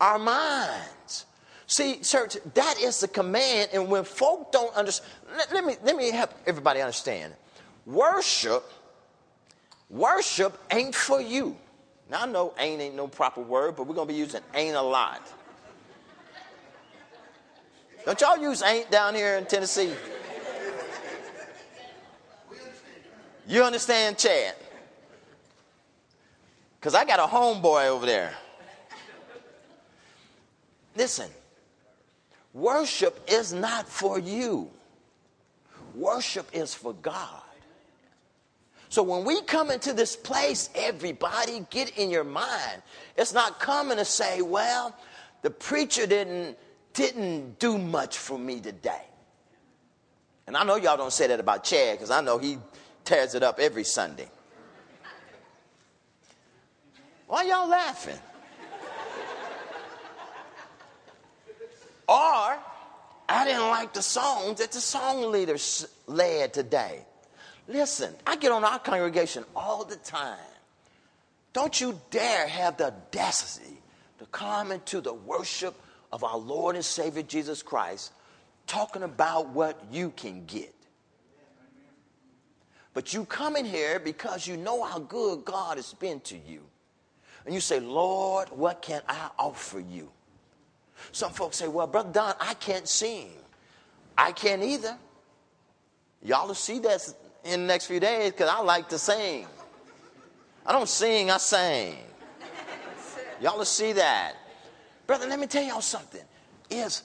Our 0.00 0.18
minds. 0.18 1.26
See, 1.66 2.00
church, 2.00 2.36
that 2.54 2.80
is 2.80 3.00
the 3.00 3.08
command. 3.08 3.70
And 3.72 3.88
when 3.88 4.04
folk 4.04 4.50
don't 4.50 4.74
understand, 4.74 5.08
let, 5.36 5.52
let, 5.52 5.64
me, 5.64 5.76
let 5.84 5.96
me 5.96 6.10
help 6.10 6.32
everybody 6.46 6.80
understand. 6.80 7.32
Worship, 7.86 8.64
worship 9.88 10.58
ain't 10.70 10.94
for 10.94 11.20
you. 11.20 11.56
Now 12.10 12.22
I 12.22 12.26
know 12.26 12.52
ain't 12.58 12.82
ain't 12.82 12.96
no 12.96 13.06
proper 13.06 13.40
word, 13.40 13.76
but 13.76 13.86
we're 13.86 13.94
gonna 13.94 14.06
be 14.06 14.14
using 14.14 14.40
ain't 14.52 14.74
a 14.74 14.82
lot. 14.82 15.32
Don't 18.04 18.20
y'all 18.20 18.36
use 18.36 18.62
ain't 18.62 18.90
down 18.90 19.14
here 19.14 19.36
in 19.36 19.46
Tennessee? 19.46 19.92
You 23.46 23.62
understand 23.62 24.18
Chad? 24.18 24.54
Because 26.78 26.94
I 26.94 27.04
got 27.04 27.20
a 27.20 27.30
homeboy 27.32 27.86
over 27.86 28.06
there. 28.06 28.32
Listen, 30.96 31.28
worship 32.52 33.20
is 33.28 33.52
not 33.52 33.88
for 33.88 34.18
you, 34.18 34.68
worship 35.94 36.48
is 36.52 36.74
for 36.74 36.92
God. 36.92 37.39
So 38.90 39.04
when 39.04 39.24
we 39.24 39.40
come 39.42 39.70
into 39.70 39.92
this 39.92 40.16
place, 40.16 40.68
everybody 40.74 41.64
get 41.70 41.96
in 41.96 42.10
your 42.10 42.24
mind. 42.24 42.82
It's 43.16 43.32
not 43.32 43.60
coming 43.60 43.98
to 43.98 44.04
say, 44.04 44.42
well, 44.42 44.94
the 45.42 45.50
preacher 45.50 46.06
didn't 46.06 46.58
didn't 46.92 47.60
do 47.60 47.78
much 47.78 48.18
for 48.18 48.36
me 48.36 48.60
today. 48.60 49.04
And 50.48 50.56
I 50.56 50.64
know 50.64 50.74
y'all 50.74 50.96
don't 50.96 51.12
say 51.12 51.28
that 51.28 51.38
about 51.38 51.62
Chad 51.62 51.98
because 51.98 52.10
I 52.10 52.20
know 52.20 52.36
he 52.38 52.58
tears 53.04 53.36
it 53.36 53.44
up 53.44 53.60
every 53.60 53.84
Sunday. 53.84 54.28
Why 57.28 57.44
y'all 57.44 57.68
laughing? 57.68 58.18
or 62.08 62.58
I 63.28 63.44
didn't 63.44 63.68
like 63.68 63.92
the 63.94 64.02
song 64.02 64.56
that 64.56 64.72
the 64.72 64.80
song 64.80 65.30
leader 65.30 65.56
led 66.08 66.52
today. 66.52 67.04
Listen, 67.70 68.12
I 68.26 68.34
get 68.34 68.50
on 68.50 68.64
our 68.64 68.80
congregation 68.80 69.44
all 69.54 69.84
the 69.84 69.94
time. 69.94 70.36
Don't 71.52 71.80
you 71.80 72.00
dare 72.10 72.48
have 72.48 72.76
the 72.76 72.86
audacity 72.86 73.78
to 74.18 74.26
come 74.26 74.72
into 74.72 75.00
the 75.00 75.14
worship 75.14 75.80
of 76.10 76.24
our 76.24 76.36
Lord 76.36 76.74
and 76.74 76.84
Savior 76.84 77.22
Jesus 77.22 77.62
Christ 77.62 78.12
talking 78.66 79.04
about 79.04 79.50
what 79.50 79.80
you 79.92 80.10
can 80.16 80.44
get. 80.46 80.74
But 82.92 83.14
you 83.14 83.24
come 83.24 83.54
in 83.54 83.64
here 83.64 84.00
because 84.00 84.48
you 84.48 84.56
know 84.56 84.82
how 84.82 84.98
good 84.98 85.44
God 85.44 85.76
has 85.76 85.94
been 85.94 86.18
to 86.20 86.36
you. 86.36 86.62
And 87.46 87.54
you 87.54 87.60
say, 87.60 87.78
Lord, 87.78 88.48
what 88.48 88.82
can 88.82 89.00
I 89.08 89.30
offer 89.38 89.78
you? 89.78 90.10
Some 91.12 91.30
folks 91.30 91.58
say, 91.58 91.68
Well, 91.68 91.86
Brother 91.86 92.10
Don, 92.12 92.34
I 92.40 92.54
can't 92.54 92.88
sing. 92.88 93.30
I 94.18 94.32
can't 94.32 94.62
either. 94.62 94.98
Y'all 96.22 96.48
will 96.48 96.54
see 96.54 96.80
that 96.80 97.14
in 97.44 97.60
the 97.62 97.66
next 97.66 97.86
few 97.86 98.00
days 98.00 98.32
because 98.32 98.48
I 98.48 98.60
like 98.60 98.88
to 98.90 98.98
sing. 98.98 99.46
I 100.64 100.72
don't 100.72 100.88
sing, 100.88 101.30
I 101.30 101.38
sing. 101.38 101.96
Y'all 103.40 103.58
will 103.58 103.64
see 103.64 103.92
that. 103.92 104.34
Brother, 105.06 105.26
let 105.26 105.40
me 105.40 105.46
tell 105.46 105.62
y'all 105.62 105.80
something. 105.80 106.20
Is 106.68 107.02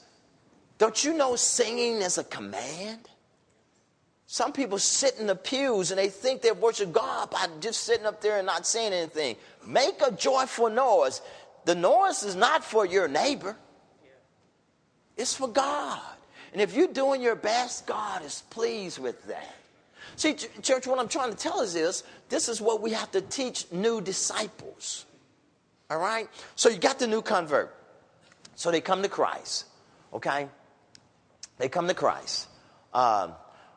don't 0.78 1.02
you 1.02 1.14
know 1.14 1.36
singing 1.36 1.96
is 2.02 2.18
a 2.18 2.24
command? 2.24 3.08
Some 4.26 4.52
people 4.52 4.78
sit 4.78 5.18
in 5.18 5.26
the 5.26 5.36
pews 5.36 5.90
and 5.92 5.98
they 5.98 6.08
think 6.08 6.42
they 6.42 6.52
worship 6.52 6.92
God 6.92 7.30
by 7.30 7.46
just 7.60 7.84
sitting 7.84 8.06
up 8.06 8.20
there 8.20 8.38
and 8.38 8.46
not 8.46 8.66
saying 8.66 8.92
anything. 8.92 9.36
Make 9.64 10.02
a 10.06 10.10
joyful 10.10 10.68
noise. 10.68 11.22
The 11.64 11.74
noise 11.74 12.22
is 12.22 12.36
not 12.36 12.64
for 12.64 12.84
your 12.84 13.08
neighbor, 13.08 13.56
it's 15.16 15.34
for 15.34 15.48
God. 15.48 16.00
And 16.52 16.60
if 16.60 16.74
you're 16.74 16.88
doing 16.88 17.20
your 17.20 17.34
best, 17.34 17.86
God 17.86 18.24
is 18.24 18.42
pleased 18.50 18.98
with 18.98 19.26
that. 19.26 19.54
See, 20.14 20.34
church, 20.34 20.86
what 20.86 20.98
I'm 20.98 21.08
trying 21.08 21.30
to 21.30 21.36
tell 21.36 21.60
us 21.60 21.74
is 21.74 22.04
this 22.28 22.48
is 22.48 22.60
what 22.60 22.80
we 22.80 22.92
have 22.92 23.10
to 23.12 23.20
teach 23.20 23.70
new 23.72 24.00
disciples. 24.00 25.04
All 25.90 25.98
right? 25.98 26.28
So 26.54 26.68
you 26.68 26.78
got 26.78 26.98
the 26.98 27.06
new 27.06 27.22
convert. 27.22 27.74
So 28.54 28.70
they 28.70 28.80
come 28.80 29.02
to 29.02 29.08
Christ. 29.08 29.66
Okay? 30.12 30.48
They 31.58 31.68
come 31.68 31.88
to 31.88 31.94
Christ. 31.94 32.48
Um, 32.94 33.32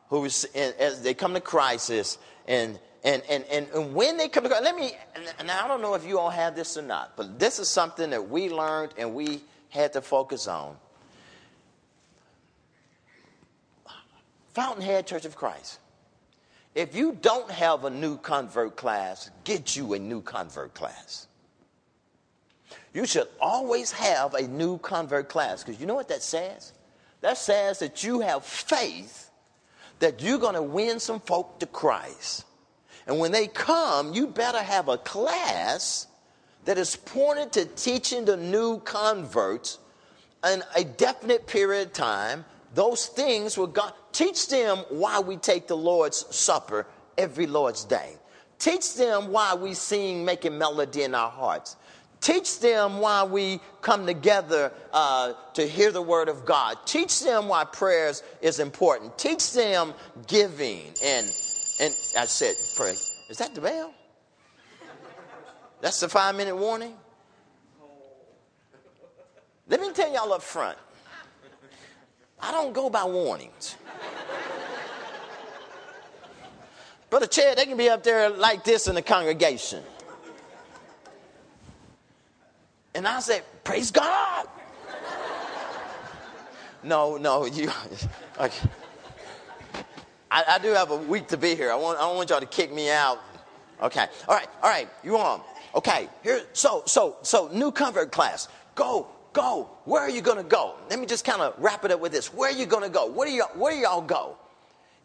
who 0.10 0.26
is, 0.26 0.46
as 0.56 1.02
they 1.02 1.14
come 1.14 1.34
to 1.34 1.42
Christ 1.42 1.90
is, 1.90 2.18
and 2.48 2.80
and, 3.04 3.24
and, 3.30 3.46
and, 3.46 3.68
and 3.74 3.96
when 3.96 4.18
they 4.18 4.28
come 4.28 4.44
to 4.44 4.50
Christ, 4.50 4.64
let 4.64 4.76
me, 4.76 4.92
and 5.40 5.50
I 5.50 5.68
don't 5.68 5.82
know 5.82 5.94
if 5.94 6.06
you 6.06 6.20
all 6.20 6.30
have 6.30 6.56
this 6.56 6.76
or 6.76 6.82
not, 6.82 7.16
but 7.16 7.40
this 7.40 7.58
is 7.60 7.70
something 7.70 8.10
that 8.10 8.30
we 8.30 8.50
learned 8.50 8.94
and 8.98 9.14
we 9.14 9.42
had 9.70 9.94
to 9.94 10.02
focus 10.02 10.48
on. 10.48 10.76
Fountainhead 14.54 15.08
Church 15.08 15.24
of 15.24 15.36
Christ. 15.36 15.80
If 16.76 16.96
you 16.96 17.18
don't 17.22 17.50
have 17.50 17.86
a 17.86 17.90
new 17.90 18.18
convert 18.18 18.76
class, 18.76 19.30
get 19.44 19.76
you 19.76 19.94
a 19.94 20.00
new 20.00 20.22
convert 20.22 20.74
class. 20.74 21.28
You 22.94 23.06
should 23.06 23.28
always 23.40 23.92
have 23.92 24.34
a 24.34 24.48
new 24.48 24.78
convert 24.80 25.30
class 25.30 25.64
because 25.64 25.80
you 25.80 25.88
know 25.88 25.96
what 25.96 26.10
that 26.10 26.22
says? 26.24 26.74
That 27.22 27.38
says 27.38 27.80
that 27.80 28.04
you 28.04 28.22
have 28.22 28.46
faith 28.46 29.30
that 30.00 30.22
you're 30.22 30.40
going 30.40 30.56
to 30.56 30.62
win 30.62 31.00
some 31.00 31.20
folk 31.20 31.60
to 31.60 31.66
Christ. 31.66 32.46
And 33.06 33.20
when 33.20 33.32
they 33.32 33.48
come, 33.48 34.14
you 34.14 34.28
better 34.28 34.62
have 34.62 34.88
a 34.88 34.98
class 34.98 36.08
that 36.66 36.78
is 36.78 36.96
pointed 36.96 37.52
to 37.54 37.66
teaching 37.66 38.26
the 38.26 38.38
new 38.38 38.80
converts 38.80 39.80
in 40.46 40.64
a 40.76 40.84
definite 40.84 41.48
period 41.48 41.88
of 41.88 41.94
time 41.94 42.46
those 42.74 43.08
things 43.08 43.58
will 43.58 43.68
God 43.68 43.94
teach 44.12 44.48
them 44.50 44.80
why 44.90 45.20
we 45.20 45.38
take 45.38 45.68
the 45.68 45.78
Lord's 45.78 46.26
Supper 46.36 46.86
every 47.18 47.48
Lord's 47.48 47.84
Day. 47.84 48.14
Teach 48.60 48.96
them 48.96 49.32
why 49.32 49.56
we 49.56 49.74
sing 49.74 50.26
making 50.26 50.58
melody 50.58 51.04
in 51.04 51.16
our 51.16 51.32
hearts. 51.32 51.78
Teach 52.22 52.60
them 52.60 53.00
why 53.00 53.24
we 53.24 53.62
come 53.82 54.06
together 54.06 54.74
uh, 54.92 55.34
to 55.54 55.66
hear 55.66 55.92
the 55.92 56.02
word 56.02 56.28
of 56.28 56.46
God. 56.46 56.78
Teach 56.86 57.22
them 57.22 57.48
why 57.48 57.64
prayers 57.64 58.24
is 58.42 58.60
important. 58.60 59.18
Teach 59.18 59.54
them 59.54 59.94
giving. 60.28 60.82
And 61.02 61.26
and 61.82 61.96
I 62.18 62.26
said, 62.26 62.56
pray. 62.76 62.92
Is 63.30 63.38
that 63.38 63.56
the 63.56 63.62
bell? 63.62 63.94
That's 65.82 66.02
the 66.02 66.10
five 66.10 66.36
minute 66.36 66.58
warning? 66.58 66.94
Let 69.70 69.80
me 69.80 69.94
tell 69.94 70.12
y'all 70.12 70.34
up 70.34 70.42
front. 70.42 70.78
I 72.42 72.52
don't 72.52 72.74
go 72.74 72.90
by 72.90 73.04
warnings. 73.04 73.76
Brother 77.10 77.28
Chad, 77.28 77.58
they 77.58 77.66
can 77.66 77.78
be 77.78 77.90
up 77.90 78.04
there 78.04 78.30
like 78.30 78.64
this 78.64 78.88
in 78.88 78.96
the 78.96 79.02
congregation. 79.02 79.84
And 82.94 83.08
I 83.08 83.20
said, 83.20 83.44
Praise 83.64 83.92
God. 83.92 84.48
no, 86.84 87.18
no, 87.18 87.46
you. 87.46 87.72
Okay. 88.40 88.70
I, 90.32 90.44
I, 90.48 90.60
do 90.60 90.70
have 90.70 90.92
a 90.92 90.96
week 90.96 91.28
to 91.28 91.38
be 91.38 91.54
here. 91.56 91.72
I, 91.74 91.76
want, 91.76 91.98
I 91.98 92.04
don't 92.04 92.16
want 92.16 92.30
y'all 92.30 92.40
to 92.40 92.46
kick 92.46 92.74
me 92.74 92.90
out. 92.90 93.20
Okay. 93.82 94.06
All 94.30 94.36
right. 94.36 94.48
All 94.64 94.70
right. 94.70 94.88
You 95.04 95.18
on? 95.18 95.42
Okay. 95.76 96.08
Here. 96.24 96.44
So, 96.54 96.84
so, 96.86 97.18
so, 97.22 97.50
new 97.52 97.72
convert 97.72 98.12
class. 98.14 98.48
Go, 98.76 99.08
go. 99.34 99.70
Where 99.86 100.02
are 100.02 100.10
you 100.10 100.22
going 100.22 100.38
to 100.38 100.44
go? 100.44 100.76
Let 100.90 101.00
me 101.00 101.06
just 101.06 101.26
kind 101.26 101.42
of 101.42 101.54
wrap 101.58 101.86
it 101.86 101.92
up 101.92 102.00
with 102.00 102.12
this. 102.12 102.34
Where 102.34 102.50
are 102.50 102.58
you 102.58 102.66
going 102.66 102.84
to 102.84 102.90
go? 102.90 103.08
Where 103.08 103.28
do, 103.28 103.34
you, 103.34 103.44
where 103.56 103.74
do 103.74 103.80
y'all 103.80 104.02
go? 104.02 104.38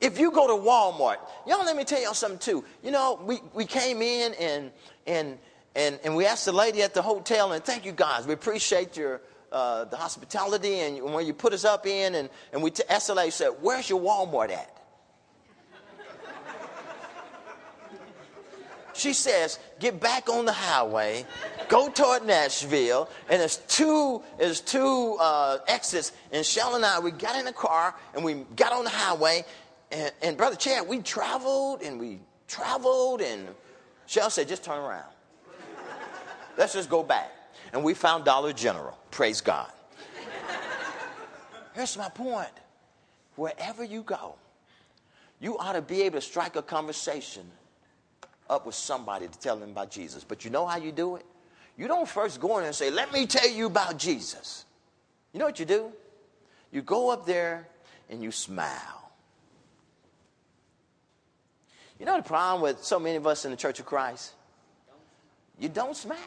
If 0.01 0.19
you 0.19 0.31
go 0.31 0.47
to 0.47 0.63
Walmart, 0.63 1.17
y'all 1.47 1.65
let 1.65 1.77
me 1.77 1.85
tell 1.85 2.03
y'all 2.03 2.15
something 2.15 2.39
too. 2.39 2.65
You 2.83 2.91
know, 2.91 3.21
we, 3.25 3.41
we 3.55 3.65
came 3.65 4.03
in 4.03 4.35
and, 4.35 4.71
and, 5.07 5.39
and, 5.75 5.99
and 6.05 6.17
we 6.17 6.27
asked 6.27 6.45
the 6.45 6.53
lady 6.53 6.83
at 6.83 6.95
the 6.95 7.03
hotel, 7.03 7.53
and 7.53 7.65
thank 7.65 7.85
you 7.85 7.93
guys. 7.93 8.27
We 8.27 8.35
appreciate 8.35 8.97
your, 8.97 9.21
uh, 9.53 9.85
the 9.85 9.97
hospitality 9.97 10.81
and 10.81 11.03
where 11.03 11.23
you 11.23 11.33
put 11.33 11.53
us 11.53 11.65
up 11.65 11.87
in, 11.87 12.17
and, 12.17 12.29
and 12.53 12.63
we 12.63 12.71
t- 12.71 12.83
asked 12.89 13.07
the 13.07 13.15
lady, 13.15 13.31
said, 13.31 13.51
Where's 13.61 13.89
your 13.89 14.01
Walmart 14.01 14.51
at? 14.51 14.75
She 18.95 19.13
says, 19.13 19.59
get 19.81 20.01
back 20.01 20.29
on 20.29 20.45
the 20.45 20.53
highway, 20.53 21.27
go 21.75 21.89
toward 21.89 22.25
Nashville, 22.25 23.11
and 23.29 23.41
there's 23.41 23.57
two, 23.67 24.23
there's 24.39 24.61
two 24.61 25.17
uh, 25.19 25.59
exits. 25.67 26.13
And 26.31 26.47
Shell 26.47 26.77
and 26.77 26.85
I, 26.85 27.01
we 27.01 27.11
got 27.11 27.37
in 27.37 27.45
the 27.45 27.53
car 27.53 27.97
and 28.15 28.25
we 28.25 28.35
got 28.55 28.73
on 28.73 28.85
the 28.85 28.91
highway. 28.91 29.45
And, 29.91 30.13
and 30.23 30.37
Brother 30.37 30.55
Chad, 30.55 30.87
we 30.87 31.01
traveled 31.01 31.83
and 31.83 31.99
we 31.99 32.21
traveled, 32.47 33.23
and 33.23 33.49
Shell 34.07 34.31
said, 34.31 34.47
just 34.47 34.63
turn 34.63 34.79
around. 34.79 35.11
Let's 36.57 36.75
just 36.75 36.89
go 36.89 37.03
back. 37.03 37.33
And 37.73 37.83
we 37.83 37.93
found 37.95 38.25
Dollar 38.25 38.53
General. 38.53 38.97
Praise 39.11 39.41
God. 39.41 39.71
Here's 41.75 41.99
my 41.99 42.09
point. 42.09 42.53
Wherever 43.35 43.83
you 43.83 44.03
go, 44.03 44.37
you 45.41 45.59
ought 45.59 45.73
to 45.73 45.83
be 45.83 46.03
able 46.03 46.21
to 46.21 46.25
strike 46.25 46.55
a 46.55 46.63
conversation 46.63 47.43
up 48.49 48.65
with 48.65 48.77
somebody 48.77 49.27
to 49.27 49.39
tell 49.41 49.57
them 49.57 49.71
about 49.71 49.91
Jesus. 49.91 50.23
But 50.23 50.45
you 50.45 50.53
know 50.53 50.67
how 50.67 50.77
you 50.77 50.93
do 50.93 51.17
it? 51.17 51.27
You 51.77 51.89
don't 51.89 52.09
first 52.09 52.41
go 52.41 52.59
in 52.59 52.65
and 52.65 52.75
say, 52.75 52.91
Let 52.91 53.13
me 53.13 53.27
tell 53.27 53.49
you 53.49 53.67
about 53.67 53.99
Jesus. 53.99 54.65
You 55.33 55.41
know 55.41 55.47
what 55.47 55.59
you 55.59 55.67
do? 55.67 55.93
You 56.71 56.83
go 56.83 57.11
up 57.11 57.27
there 57.27 57.69
and 58.09 58.23
you 58.23 58.31
smile. 58.31 59.11
You 61.99 62.07
know 62.07 62.17
the 62.17 62.23
problem 62.23 62.63
with 62.63 62.83
so 62.83 62.99
many 62.99 63.17
of 63.17 63.27
us 63.27 63.45
in 63.45 63.51
the 63.51 63.57
Church 63.57 63.81
of 63.81 63.87
Christ? 63.87 64.33
You 65.59 65.69
don't 65.69 65.97
smile. 65.97 66.19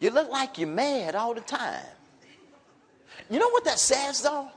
You 0.00 0.10
look 0.10 0.30
like 0.30 0.58
you're 0.58 0.68
mad 0.68 1.16
all 1.16 1.34
the 1.34 1.40
time. 1.40 1.84
You 3.28 3.38
know 3.38 3.48
what 3.50 3.64
that 3.64 3.78
says, 3.78 4.22
though? 4.22 4.48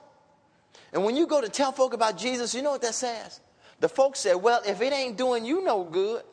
And 0.93 1.03
when 1.03 1.15
you 1.15 1.25
go 1.25 1.41
to 1.41 1.49
tell 1.49 1.71
folk 1.71 1.93
about 1.93 2.17
Jesus, 2.17 2.53
you 2.53 2.61
know 2.61 2.71
what 2.71 2.81
that 2.83 2.93
says? 2.93 3.39
The 3.79 3.89
folks 3.89 4.19
said, 4.19 4.35
Well, 4.35 4.61
if 4.65 4.81
it 4.81 4.93
ain't 4.93 5.17
doing 5.17 5.43
you 5.43 5.63
no 5.63 5.83
good, 5.83 6.23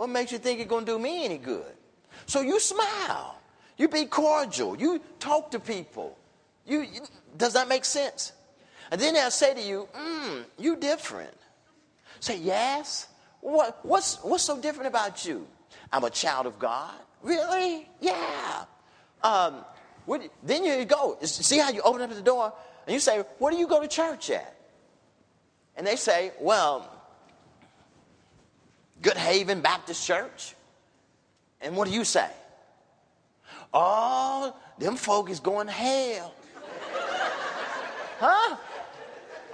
what 0.00 0.08
makes 0.08 0.32
you 0.32 0.38
think 0.38 0.60
it's 0.60 0.68
going 0.70 0.86
to 0.86 0.92
do 0.92 0.98
me 0.98 1.26
any 1.26 1.36
good? 1.36 1.74
So 2.24 2.40
you 2.40 2.58
smile. 2.58 3.38
You 3.76 3.86
be 3.86 4.06
cordial. 4.06 4.74
You 4.74 4.98
talk 5.18 5.50
to 5.50 5.60
people. 5.60 6.16
You, 6.64 6.80
you 6.80 7.02
does 7.36 7.52
that 7.52 7.68
make 7.68 7.84
sense? 7.84 8.32
And 8.90 8.98
then 8.98 9.12
they'll 9.12 9.30
say 9.30 9.52
to 9.52 9.60
you, 9.60 9.88
mm, 9.94 10.44
you 10.58 10.76
different. 10.76 11.36
Say, 12.18 12.38
yes. 12.38 13.08
What, 13.42 13.78
what's, 13.82 14.16
what's 14.22 14.42
so 14.42 14.58
different 14.58 14.88
about 14.88 15.26
you? 15.26 15.46
I'm 15.92 16.04
a 16.04 16.10
child 16.10 16.46
of 16.46 16.58
God. 16.58 16.94
Really? 17.22 17.86
Yeah. 18.00 18.64
Um, 19.22 19.56
what, 20.06 20.22
then 20.42 20.64
you 20.64 20.82
go. 20.86 21.18
See 21.20 21.58
how 21.58 21.68
you 21.68 21.82
open 21.82 22.00
up 22.00 22.08
the 22.08 22.22
door 22.22 22.54
and 22.86 22.94
you 22.94 23.00
say, 23.00 23.22
Where 23.36 23.52
do 23.52 23.58
you 23.58 23.68
go 23.68 23.82
to 23.82 23.86
church 23.86 24.30
at? 24.30 24.56
And 25.76 25.86
they 25.86 25.96
say, 25.96 26.32
well, 26.40 26.99
Good 29.02 29.16
Haven 29.16 29.60
Baptist 29.60 30.06
Church. 30.06 30.54
And 31.60 31.76
what 31.76 31.88
do 31.88 31.94
you 31.94 32.04
say? 32.04 32.28
Oh, 33.72 34.54
them 34.78 34.96
folk 34.96 35.30
is 35.30 35.40
going 35.40 35.66
to 35.66 35.72
hell. 35.72 36.34
huh? 38.18 38.56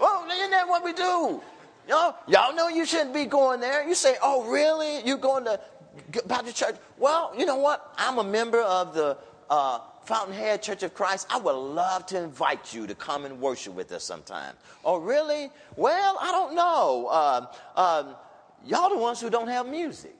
Well, 0.00 0.26
isn't 0.30 0.50
that 0.50 0.68
what 0.68 0.84
we 0.84 0.92
do? 0.92 1.42
You 1.86 1.94
know, 1.94 2.14
y'all 2.26 2.54
know 2.54 2.68
you 2.68 2.84
shouldn't 2.84 3.14
be 3.14 3.24
going 3.24 3.60
there. 3.60 3.86
You 3.86 3.94
say, 3.94 4.16
oh, 4.22 4.50
really? 4.50 5.06
You're 5.06 5.18
going 5.18 5.44
to 5.44 5.60
Baptist 6.26 6.56
church? 6.56 6.76
Well, 6.98 7.32
you 7.36 7.46
know 7.46 7.56
what? 7.56 7.92
I'm 7.96 8.18
a 8.18 8.24
member 8.24 8.60
of 8.60 8.94
the 8.94 9.16
uh, 9.48 9.80
Fountainhead 10.04 10.62
Church 10.62 10.82
of 10.82 10.94
Christ. 10.94 11.26
I 11.30 11.38
would 11.38 11.52
love 11.52 12.06
to 12.06 12.22
invite 12.22 12.74
you 12.74 12.86
to 12.86 12.94
come 12.94 13.24
and 13.24 13.40
worship 13.40 13.74
with 13.74 13.92
us 13.92 14.04
sometime. 14.04 14.54
Oh, 14.84 14.98
really? 14.98 15.50
Well, 15.76 16.16
I 16.20 16.32
don't 16.32 16.54
know. 16.54 17.08
Uh, 17.10 17.46
uh, 17.76 18.14
y'all 18.66 18.90
the 18.90 18.98
ones 18.98 19.20
who 19.20 19.30
don't 19.30 19.48
have 19.48 19.66
music. 19.66 20.14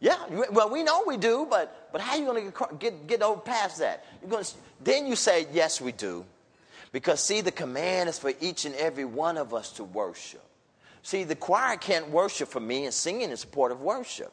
Yeah, 0.00 0.16
well, 0.50 0.68
we 0.68 0.82
know 0.82 1.04
we 1.06 1.16
do, 1.16 1.46
but, 1.48 1.90
but 1.92 2.00
how 2.00 2.14
are 2.14 2.18
you 2.18 2.24
going 2.24 2.50
to 2.50 2.76
get, 2.80 3.06
get 3.06 3.22
over 3.22 3.40
past 3.40 3.78
that? 3.78 4.04
You're 4.20 4.42
to, 4.42 4.54
then 4.82 5.06
you 5.06 5.14
say, 5.14 5.46
yes, 5.52 5.80
we 5.80 5.92
do. 5.92 6.24
Because, 6.90 7.22
see, 7.22 7.40
the 7.40 7.52
command 7.52 8.08
is 8.08 8.18
for 8.18 8.32
each 8.40 8.64
and 8.64 8.74
every 8.74 9.04
one 9.04 9.38
of 9.38 9.54
us 9.54 9.70
to 9.74 9.84
worship. 9.84 10.42
See, 11.04 11.22
the 11.22 11.36
choir 11.36 11.76
can't 11.76 12.10
worship 12.10 12.48
for 12.48 12.58
me, 12.58 12.84
and 12.84 12.92
singing 12.92 13.30
is 13.30 13.44
part 13.44 13.70
of 13.70 13.80
worship. 13.80 14.32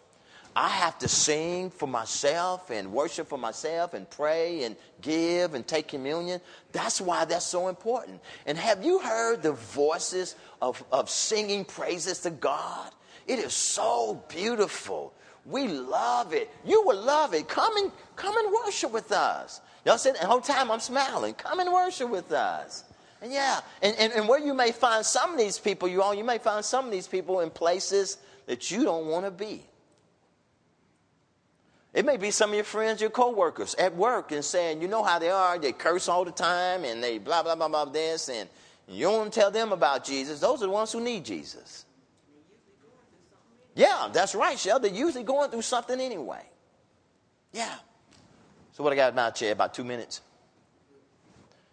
I 0.59 0.67
have 0.67 0.99
to 0.99 1.07
sing 1.07 1.69
for 1.69 1.87
myself 1.87 2.69
and 2.69 2.91
worship 2.91 3.29
for 3.29 3.37
myself 3.37 3.93
and 3.93 4.09
pray 4.09 4.65
and 4.65 4.75
give 4.99 5.53
and 5.53 5.65
take 5.65 5.87
communion. 5.87 6.41
That's 6.73 6.99
why 6.99 7.23
that's 7.23 7.45
so 7.45 7.69
important. 7.69 8.19
And 8.45 8.57
have 8.57 8.83
you 8.83 8.99
heard 8.99 9.41
the 9.41 9.53
voices 9.53 10.35
of, 10.61 10.83
of 10.91 11.09
singing 11.09 11.63
praises 11.63 12.19
to 12.19 12.29
God? 12.29 12.91
It 13.25 13.39
is 13.39 13.53
so 13.53 14.21
beautiful. 14.27 15.13
We 15.45 15.69
love 15.69 16.33
it. 16.33 16.49
You 16.65 16.83
will 16.85 17.01
love 17.01 17.33
it. 17.33 17.47
Come 17.47 17.77
and 17.77 17.89
come 18.17 18.35
and 18.37 18.53
worship 18.65 18.91
with 18.91 19.13
us. 19.13 19.61
Y'all 19.85 19.97
said 19.97 20.17
the 20.19 20.27
whole 20.27 20.41
time 20.41 20.69
I'm 20.71 20.81
smiling. 20.81 21.35
Come 21.35 21.61
and 21.61 21.71
worship 21.71 22.09
with 22.09 22.33
us. 22.33 22.83
And 23.21 23.31
yeah, 23.31 23.61
and, 23.81 23.95
and, 23.97 24.11
and 24.11 24.27
where 24.27 24.41
you 24.41 24.53
may 24.53 24.73
find 24.73 25.05
some 25.05 25.31
of 25.31 25.39
these 25.39 25.57
people, 25.57 25.87
you 25.87 26.01
all, 26.01 26.13
you 26.13 26.25
may 26.25 26.37
find 26.37 26.65
some 26.65 26.83
of 26.85 26.91
these 26.91 27.07
people 27.07 27.39
in 27.39 27.49
places 27.49 28.17
that 28.47 28.69
you 28.69 28.83
don't 28.83 29.05
want 29.05 29.23
to 29.23 29.31
be. 29.31 29.63
It 31.93 32.05
may 32.05 32.17
be 32.17 32.29
some 32.29 32.51
of 32.51 32.55
your 32.55 32.63
friends, 32.63 33.01
your 33.01 33.09
coworkers 33.09 33.73
at 33.75 33.95
work, 33.95 34.31
and 34.31 34.45
saying, 34.45 34.81
you 34.81 34.87
know 34.87 35.03
how 35.03 35.17
they 35.17 35.31
are, 35.31 35.57
they 35.57 35.71
curse 35.71 36.07
all 36.07 36.23
the 36.23 36.31
time 36.31 36.85
and 36.85 37.03
they 37.03 37.17
blah, 37.17 37.41
blah, 37.41 37.55
blah, 37.55 37.67
blah, 37.67 37.85
this, 37.85 38.29
and 38.29 38.47
you 38.87 39.05
don't 39.05 39.17
want 39.17 39.33
to 39.33 39.39
tell 39.39 39.51
them 39.51 39.71
about 39.71 40.03
Jesus. 40.03 40.39
Those 40.39 40.61
are 40.61 40.67
the 40.67 40.71
ones 40.71 40.91
who 40.91 41.01
need 41.01 41.25
Jesus. 41.25 41.85
Yeah, 43.75 44.09
that's 44.11 44.35
right, 44.35 44.57
Shell. 44.57 44.79
They're 44.79 44.91
usually 44.91 45.23
going 45.23 45.49
through 45.49 45.61
something 45.61 45.99
anyway. 45.99 46.43
Yeah. 47.53 47.73
So 48.73 48.83
what 48.83 48.93
I 48.93 48.95
got 48.95 49.15
now, 49.15 49.31
Chad? 49.31 49.53
About 49.53 49.73
two 49.73 49.83
minutes? 49.83 50.21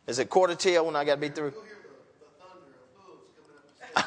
Is 0.07 0.19
it 0.19 0.31
quarter 0.31 0.55
till 0.55 0.87
when 0.87 0.97
I 0.97 1.05
got 1.05 1.17
to 1.17 1.21
be 1.21 1.29
through? 1.29 1.53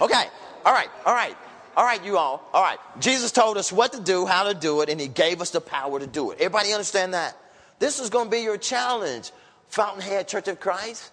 okay. 0.00 0.24
All 0.64 0.72
right. 0.72 0.88
All 1.04 1.14
right. 1.14 1.36
All 1.76 1.84
right, 1.84 2.02
you 2.02 2.16
all. 2.16 2.42
All 2.54 2.62
right. 2.62 2.78
Jesus 2.98 3.32
told 3.32 3.58
us 3.58 3.70
what 3.70 3.92
to 3.92 4.00
do, 4.00 4.24
how 4.24 4.44
to 4.44 4.54
do 4.54 4.80
it, 4.80 4.88
and 4.88 4.98
he 4.98 5.08
gave 5.08 5.42
us 5.42 5.50
the 5.50 5.60
power 5.60 6.00
to 6.00 6.06
do 6.06 6.30
it. 6.30 6.38
Everybody 6.40 6.72
understand 6.72 7.12
that? 7.12 7.36
This 7.78 8.00
is 8.00 8.08
going 8.08 8.26
to 8.26 8.30
be 8.30 8.40
your 8.40 8.56
challenge. 8.56 9.30
Fountainhead 9.68 10.26
Church 10.26 10.48
of 10.48 10.58
Christ. 10.58 11.12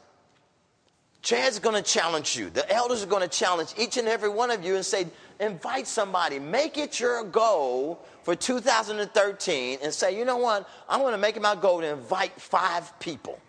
Chad's 1.22 1.59
going 1.59 1.76
to 1.76 1.82
challenge 1.82 2.36
you. 2.36 2.49
The 2.49 2.70
elders 2.72 3.01
are 3.03 3.07
going 3.07 3.24
to 3.24 3.30
challenge 3.30 3.74
each 3.78 3.97
and 3.97 4.07
every 4.07 4.30
one 4.30 4.51
of 4.51 4.64
you 4.64 4.76
and 4.76 4.86
say, 4.86 5.07
invite 5.39 5.88
somebody. 5.88 6.38
Make 6.38 6.78
it 6.78 6.99
your 6.99 7.24
goal 7.24 8.05
for 8.24 8.36
2013 8.36 9.80
and 9.82 9.93
say, 9.93 10.18
you 10.18 10.26
know 10.26 10.38
what? 10.38 10.70
I'm 10.88 10.99
going 10.99 11.14
to 11.14 11.18
make 11.18 11.38
it 11.38 11.41
my 11.41 11.55
goal 11.55 11.80
to 11.82 11.88
invite 11.88 12.39
five 12.39 12.99
people. 12.99 13.39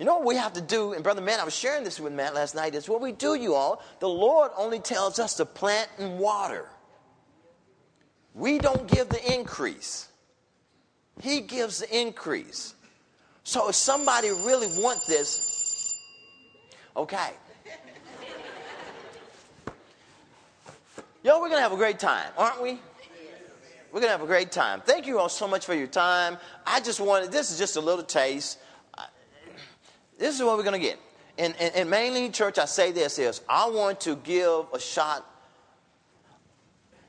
You 0.00 0.06
know 0.06 0.16
what 0.16 0.24
we 0.24 0.36
have 0.36 0.54
to 0.54 0.62
do? 0.62 0.94
And 0.94 1.04
Brother 1.04 1.20
Matt, 1.20 1.40
I 1.40 1.44
was 1.44 1.54
sharing 1.54 1.84
this 1.84 2.00
with 2.00 2.14
Matt 2.14 2.34
last 2.34 2.54
night. 2.54 2.74
Is 2.74 2.88
what 2.88 3.02
we 3.02 3.12
do, 3.12 3.34
you 3.34 3.54
all. 3.54 3.82
The 3.98 4.08
Lord 4.08 4.50
only 4.56 4.78
tells 4.78 5.18
us 5.18 5.34
to 5.34 5.44
plant 5.44 5.90
and 5.98 6.18
water. 6.18 6.64
We 8.34 8.58
don't 8.58 8.90
give 8.90 9.10
the 9.10 9.34
increase. 9.34 10.08
He 11.20 11.42
gives 11.42 11.80
the 11.80 12.00
increase. 12.00 12.74
So 13.44 13.68
if 13.68 13.74
somebody 13.74 14.30
really 14.30 14.68
want 14.82 15.00
this, 15.06 15.50
Okay. 16.96 17.30
Yo, 21.22 21.40
we're 21.40 21.48
going 21.48 21.58
to 21.58 21.62
have 21.62 21.72
a 21.72 21.76
great 21.76 21.98
time, 21.98 22.30
aren't 22.36 22.62
we? 22.62 22.78
We're 23.92 24.00
going 24.00 24.04
to 24.04 24.18
have 24.18 24.22
a 24.22 24.26
great 24.26 24.50
time. 24.50 24.80
Thank 24.80 25.06
you 25.06 25.18
all 25.18 25.28
so 25.28 25.46
much 25.46 25.66
for 25.66 25.74
your 25.74 25.86
time. 25.86 26.38
I 26.66 26.80
just 26.80 27.00
wanted, 27.00 27.32
this 27.32 27.50
is 27.50 27.58
just 27.58 27.76
a 27.76 27.80
little 27.80 28.04
taste. 28.04 28.58
This 30.20 30.36
is 30.36 30.42
what 30.44 30.58
we're 30.58 30.64
going 30.64 30.78
to 30.78 30.86
get. 30.86 30.98
And, 31.38 31.54
and, 31.58 31.74
and 31.74 31.90
mainly, 31.90 32.28
church, 32.28 32.58
I 32.58 32.66
say 32.66 32.92
this 32.92 33.18
is 33.18 33.40
I 33.48 33.70
want 33.70 34.02
to 34.02 34.16
give 34.16 34.66
a 34.74 34.78
shot 34.78 35.26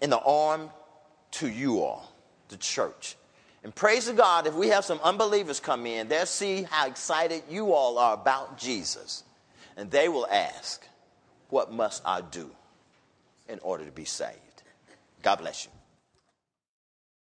in 0.01 0.09
the 0.09 0.19
arm 0.19 0.69
to 1.31 1.49
you 1.49 1.81
all, 1.81 2.09
the 2.47 2.55
church. 2.55 3.17
And 3.65 3.75
praise 3.75 4.05
to 4.05 4.13
God, 4.13 4.47
if 4.47 4.53
we 4.53 4.69
have 4.69 4.85
some 4.85 4.99
unbelievers 5.03 5.59
come 5.59 5.85
in, 5.85 6.07
they'll 6.07 6.25
see 6.25 6.63
how 6.63 6.87
excited 6.87 7.43
you 7.49 7.73
all 7.73 7.97
are 7.97 8.13
about 8.13 8.57
Jesus. 8.57 9.25
And 9.75 9.91
they 9.91 10.07
will 10.07 10.27
ask, 10.27 10.81
What 11.49 11.71
must 11.71 12.01
I 12.05 12.21
do 12.21 12.49
in 13.49 13.59
order 13.59 13.83
to 13.83 13.91
be 13.91 14.05
saved? 14.05 14.63
God 15.21 15.39
bless 15.39 15.65
you. 15.65 15.80